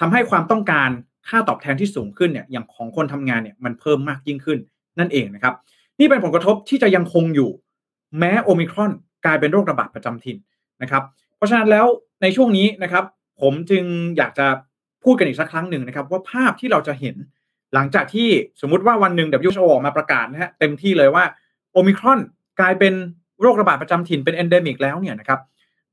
[0.01, 0.91] ทำให้ความต้องการ
[1.29, 4.59] ค่าตอบแทนที่สูงขึ้นเนี่ยอย่างของคนทำงานเนี่ยมันเพิ่มมากยิ่งขึ้น
[4.99, 5.55] นั่นเองนะครับ
[5.99, 7.51] นี่เป็นผลกระทบที่จะยังคงอยู่
[8.19, 8.93] แม้โอมิครอน
[9.25, 10.37] กลายเป็นโรคระบาดประจำถิ่น
[10.83, 11.03] นะครับ
[11.41, 11.87] เพราะฉะนั้นแล้ว
[12.23, 13.05] ในช่วงนี้นะครับ
[13.41, 13.85] ผมจึง
[14.17, 14.47] อยากจะ
[15.05, 17.17] พูดกันอีกสักครั้งหนึ่งนะครับ ว่าภาพที่เราจะเห็น
[17.75, 18.29] หลังจากที่
[18.61, 21.25] สมมุติว่าวันหนึ่ง WHO ออกมาประกาศนะฮะเต็มที่เลยว่า
[21.73, 22.21] โอมิครอน
[22.61, 22.95] กลายเป็น
[23.41, 25.41] โรคระบาดประจำถิ่นเป็น endemic แล้วเนี่ยนะครับ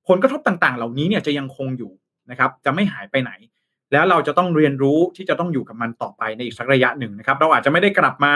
[0.08, 1.92] ผลกระทบต่างๆ เหล่านี้เนี่ยจะยังคงอยู่
[2.32, 3.32] นะครับ จะไม่หายไปไหน
[3.92, 8.34] แล้วเราจะต้องเรียนรู้ที่จะต้องอยู่กับมันต่อไปในอีกสักระยะหนึ่งนะครับ เราอาจจะไม่ได้กลับมา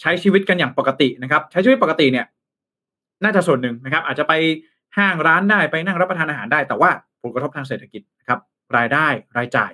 [0.00, 2.26] ใช้ชีวิตกันอย่างปกตินะครับ ใช้ชีวิตปกติเนี่ย
[3.24, 4.32] น่าจะส่วนหนึ่งนะครับ อาจจะไป
[4.98, 6.90] ห้างร้านได้ไปนั่งรับประทานอาหารได้ แต่ว่า
[7.22, 8.38] ผลกระทบทางเศรษฐกิจนะครับ
[8.76, 9.06] รายได้
[9.36, 9.72] รายจ่าย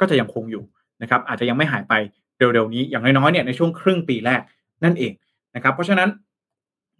[0.00, 0.64] ก็จะยังคงอยู่
[1.02, 1.94] นะครับอาจจะยังไม่หายไป
[2.38, 4.40] เร็วๆนี้อย่างน้อยๆเนี่ยในช่วงครึ่งปีแรก
[4.84, 5.12] นั่นเอง
[5.56, 6.08] นะครับ เพราะฉะนั้น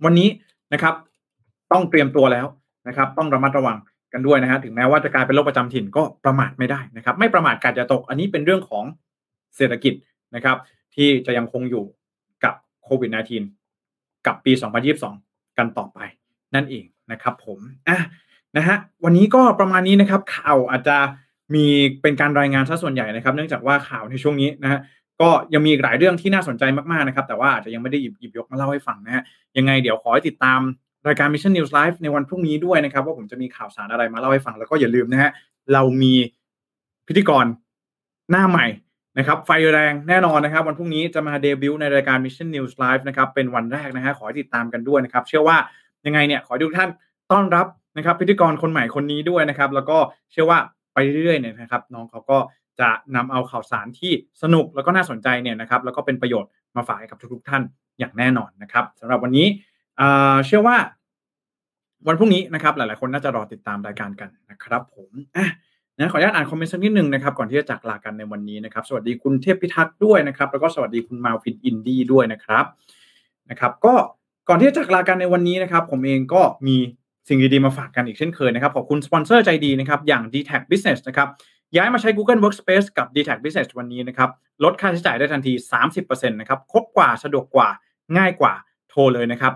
[0.04, 0.28] วันนี้
[0.72, 0.94] นะครับ
[1.72, 2.46] ต้องเตรียมตัวแล้ว
[2.88, 3.76] นะครับ ต้องระมัดระวัง
[4.12, 8.84] กันด้วยนะฮะถึงแม้ว่าจะกลายเป็นโรคประจำถิ่นก็ประมาทไม่ได้นะครับ ไม่ประมาทการจะตก อันนี้เป็นเรื่องของ
[9.56, 9.94] เศรษฐกิจ
[10.34, 10.56] นะครับ
[10.94, 11.84] ที่จะยังคงอยู่
[12.44, 13.10] กับโควิด
[13.68, 14.52] -19 กับปี
[15.04, 15.98] 2022 กันต่อไป
[16.54, 17.98] นั่นเอง นะครับผมอะ
[18.56, 20.96] นะฮะวันนี้ก็ประมาณนี้นะครับ ข่าวอาจจะ
[21.54, 21.66] มี
[22.02, 24.80] เป็นการรายงานซะส่วนใหญ่นะครับ เนื่องจากว่าข่าวในช่วงนี้นะฮะ
[25.20, 29.22] ก็ยังมีหลายเรื่องที่น่าสนใจมากๆนะครับ แต่ว่าอาจจะยังไม่ได้หยิบหยิบยกมาเล่าให้ฟังนะฮะ
[29.56, 30.60] ยังไงเดี๋ยวขอให้ติดตาม
[31.08, 35.30] รายการ Mission News Live ในวันพรุ่งนี้ด้วยนะครับ ว่าผมจะมีข่าวสารอะไรมาเล่าให้ฟังแล้วก็อย่าลืมนะฮะ
[35.72, 36.14] เรามี
[37.08, 37.46] พิธีกร
[38.30, 38.66] หน้าใหม่
[39.18, 45.56] นะครับไฟแรงแน่นอนนะครับ วันพรุ่งนี้จะมาเดบิวต์ในรายการ Mission News Live นะครับเป็นวันแรกนะฮะขอให้ติดตามกันด้วยนะครับ เชื่อว่า
[46.06, 46.90] ยังไงเนี่ยขอให้ทุกท่าน
[47.32, 49.98] ต้อนรับนะครับ พิธีกรคนใหม่คนนี้ด้วยนะครับ แล้วก็
[50.30, 50.58] เชื่อว่า
[50.94, 52.38] ไปเรื่อยๆเนี่ยนะครับ น้องเขาก็
[52.80, 57.62] จะนำเอาข่าวสารที่สนุกแล้วก็น่าสนใจเนี่ยนะครับ แล้วก็เป็นประโยชน์มาฝากให้กับทุกๆท่าน
[57.98, 59.46] อย่างแน่นอนนะครับสำหรับวันนี้
[60.46, 60.76] เชื่อว่า
[62.06, 65.46] วันพรุ่งนี้นะครับ หลายๆคนน่าจะรอติดตามรายการกันนะครับ ผมอะ
[65.98, 72.64] นะขออนุญาตอ่านคอมเมนต์สักนิดหนึ่งนะครับก่อนที่จะจากลากันในวันนี้นะครับ สวัสดีคุณเทพพิทักษ์ด้วยนะครับ แล้วก็สวัสดีคุณมาฟินอินดี้ด้วยนะครับ
[73.50, 73.94] นะครับ ก็
[74.48, 76.76] ก่อนที่จะจากลากันในวันนี้นะครับ ผมเองก็มี
[77.28, 81.28] สิ่งดีๆมาฝากกันอีกเช่นเคยนะครับ ขอบคุณสปอนเซอร์ใจดีนะครับ อย่าง d t a c Business นะครับ
[81.76, 84.30] ย้ายมาใช้ Google Workspace กับ d t a c Business วันนี้นะครับ
[84.64, 85.52] ลดค่าใช้จ่ายได้ทันที
[85.94, 87.68] 30%นะครับครบกว่าสะดวกกว่า
[88.16, 88.54] ง่ายกว่า
[88.90, 89.52] โทรเลยนะครับ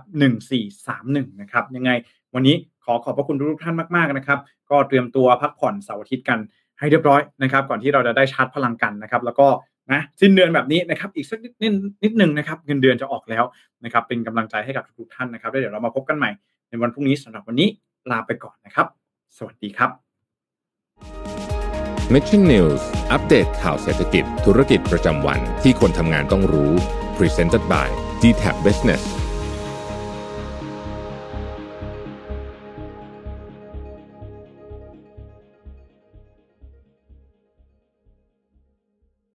[0.68, 1.90] 1431 นะครับ ยังไง
[2.34, 4.38] วันนี้ขอขอบพระคุณทุกท่านมากๆนะครับ
[4.70, 6.38] ก็เตรียมตัวพักผ่อนเสาร์อาทิตย์กัน
[6.78, 9.46] ให้เรียบร้อยนะครับ ก่อนที่เราจะได้ชาร์จพลังกันนะครับ แล้วก็
[9.92, 11.52] นะสิ้นเดือนแบบนี้นะครับอีกสักนิด
[12.04, 13.44] นิดนึงนะครับเงินเดือนจะออกแล้ว
[13.84, 16.30] นะครับเป็นกำลังใจให้กับทุกท่านนะครับแล้วเดี๋ยวเรามาพบกันใหม่
[16.68, 17.68] ในวันพรุ่งนี้สำหรับวันนี้
[18.10, 18.86] ลาไปก่อนนะครับ
[19.36, 19.90] สวัสดีครับ
[22.12, 26.72] Mission News อัปเดตข่าวเศรษฐกิจ ธุรกิจประจำวันที่คนทำงานต้องรู้
[27.16, 27.88] Presented by
[28.22, 29.21] d t a b Business